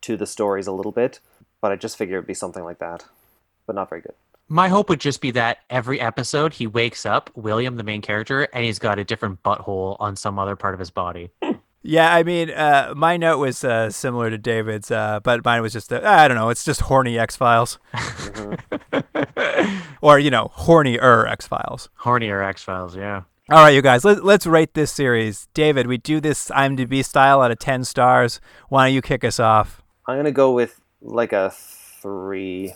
[0.01, 1.19] to the stories a little bit,
[1.61, 3.05] but I just figured it'd be something like that,
[3.65, 4.13] but not very good.
[4.47, 8.43] My hope would just be that every episode he wakes up, William, the main character,
[8.53, 11.31] and he's got a different butthole on some other part of his body.
[11.87, 15.71] Yeah, I mean, uh, my note was uh, similar to David's, uh, but mine was
[15.71, 17.77] just, I don't know, it's just horny X Files.
[20.01, 21.89] or, you know, hornier X Files.
[22.01, 23.21] Hornier X Files, yeah.
[23.51, 25.47] All right, you guys, let, let's rate this series.
[25.53, 28.41] David, we do this IMDb style out of 10 stars.
[28.69, 29.83] Why don't you kick us off?
[30.07, 32.73] I'm gonna go with like a three,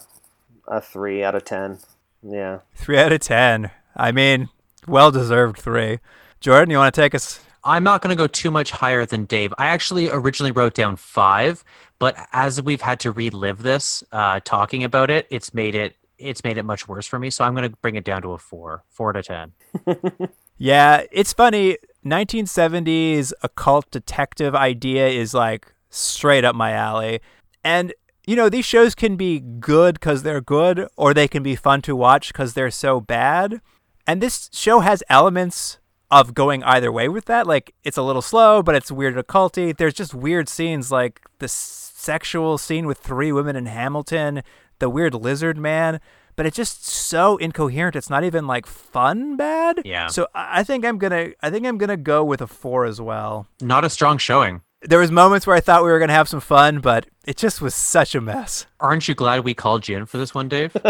[0.67, 1.79] a three out of ten.
[2.21, 3.71] Yeah, Three out of 10.
[3.95, 4.49] I mean,
[4.87, 5.97] well deserved three.
[6.41, 7.39] Jordan, you want to take us?
[7.63, 9.53] I'm not going to go too much higher than Dave.
[9.57, 11.63] I actually originally wrote down five,
[11.99, 16.43] but as we've had to relive this, uh, talking about it, it's made it it's
[16.43, 17.29] made it much worse for me.
[17.29, 19.53] So I'm going to bring it down to a four, four to ten.
[20.59, 21.77] Yeah, it's funny.
[22.05, 27.21] 1970s occult detective idea is like straight up my alley.
[27.63, 27.93] And,
[28.27, 31.81] you know, these shows can be good because they're good, or they can be fun
[31.83, 33.61] to watch because they're so bad.
[34.05, 35.79] And this show has elements
[36.11, 37.45] of going either way with that.
[37.47, 39.75] Like, it's a little slow, but it's weird occulty.
[39.75, 44.41] There's just weird scenes like the s- sexual scene with three women in Hamilton,
[44.79, 45.99] the weird lizard man.
[46.35, 47.97] But it's just so incoherent.
[47.97, 49.81] It's not even like fun bad.
[49.83, 50.07] Yeah.
[50.07, 53.01] So I I think I'm gonna I think I'm gonna go with a four as
[53.01, 53.45] well.
[53.61, 54.61] Not a strong showing.
[54.81, 57.59] There was moments where I thought we were gonna have some fun, but it just
[57.61, 58.67] was such a mess.
[58.79, 60.73] Aren't you glad we called you in for this one, Dave?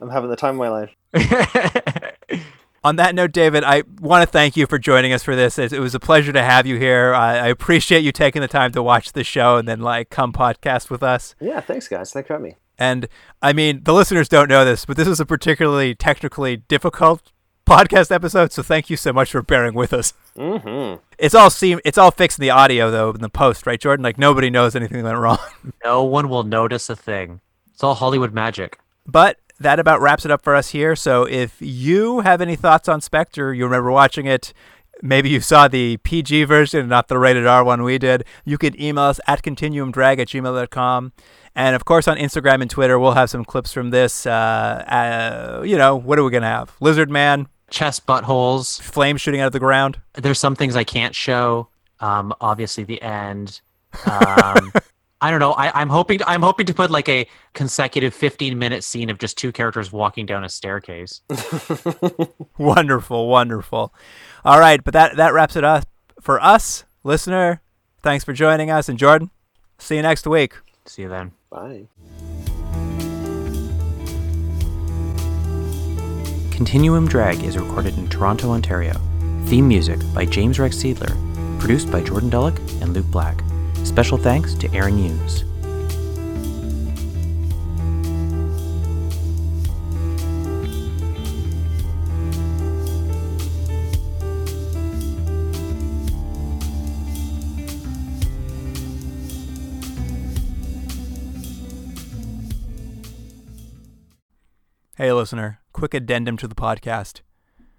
[0.00, 0.94] I'm having the time of my life.
[2.82, 5.58] On that note, David, I want to thank you for joining us for this.
[5.58, 7.14] It, it was a pleasure to have you here.
[7.14, 10.32] I, I appreciate you taking the time to watch the show and then like come
[10.32, 11.34] podcast with us.
[11.40, 12.10] Yeah, thanks guys.
[12.10, 12.56] Thanks for having me.
[12.78, 13.08] And
[13.42, 17.32] I mean, the listeners don't know this, but this was a particularly technically difficult
[17.66, 18.50] podcast episode.
[18.50, 20.14] So thank you so much for bearing with us.
[20.36, 21.02] Mm-hmm.
[21.18, 24.02] It's all seem it's all fixed in the audio though in the post, right, Jordan?
[24.02, 25.38] Like nobody knows anything went wrong.
[25.84, 27.42] no one will notice a thing.
[27.74, 28.78] It's all Hollywood magic.
[29.06, 30.96] But that about wraps it up for us here.
[30.96, 34.52] So if you have any thoughts on Spectre, you remember watching it,
[35.02, 38.80] maybe you saw the PG version, not the rated R one we did, you can
[38.80, 41.12] email us at continuumdrag at gmail.com.
[41.54, 44.24] And of course, on Instagram and Twitter, we'll have some clips from this.
[44.24, 46.74] Uh, uh, you know, what are we going to have?
[46.80, 48.80] Lizard Man, Chest buttholes.
[48.80, 50.00] flames shooting out of the ground.
[50.14, 51.68] There's some things I can't show.
[52.00, 53.60] Um, obviously the end.
[54.06, 54.72] Um,
[55.22, 55.52] I don't know.
[55.52, 59.18] I, am hoping to, I'm hoping to put like a consecutive 15 minute scene of
[59.18, 61.20] just two characters walking down a staircase.
[62.58, 63.92] wonderful, wonderful.
[64.44, 65.84] All right, but that that wraps it up
[66.20, 67.60] for us, listener.
[68.02, 69.30] Thanks for joining us, and Jordan.
[69.78, 70.54] See you next week.
[70.86, 71.32] See you then.
[71.50, 71.88] Bye.
[76.50, 78.94] Continuum Drag is recorded in Toronto, Ontario.
[79.46, 81.14] Theme music by James Rex Seidler,
[81.58, 83.42] produced by Jordan Dulloch and Luke Black.
[83.84, 85.44] Special thanks to Aaron Hughes.
[105.00, 107.22] Hey, listener, quick addendum to the podcast.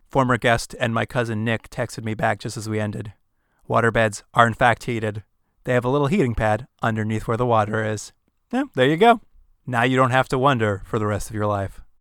[0.08, 3.14] Former guest and my cousin Nick texted me back just as we ended.
[3.70, 5.24] Waterbeds are in fact heated.
[5.64, 8.14] They have a little heating pad underneath where the water is.
[8.52, 9.22] Yeah, there you go.
[9.68, 11.81] Now you don't have to wonder for the rest of your life.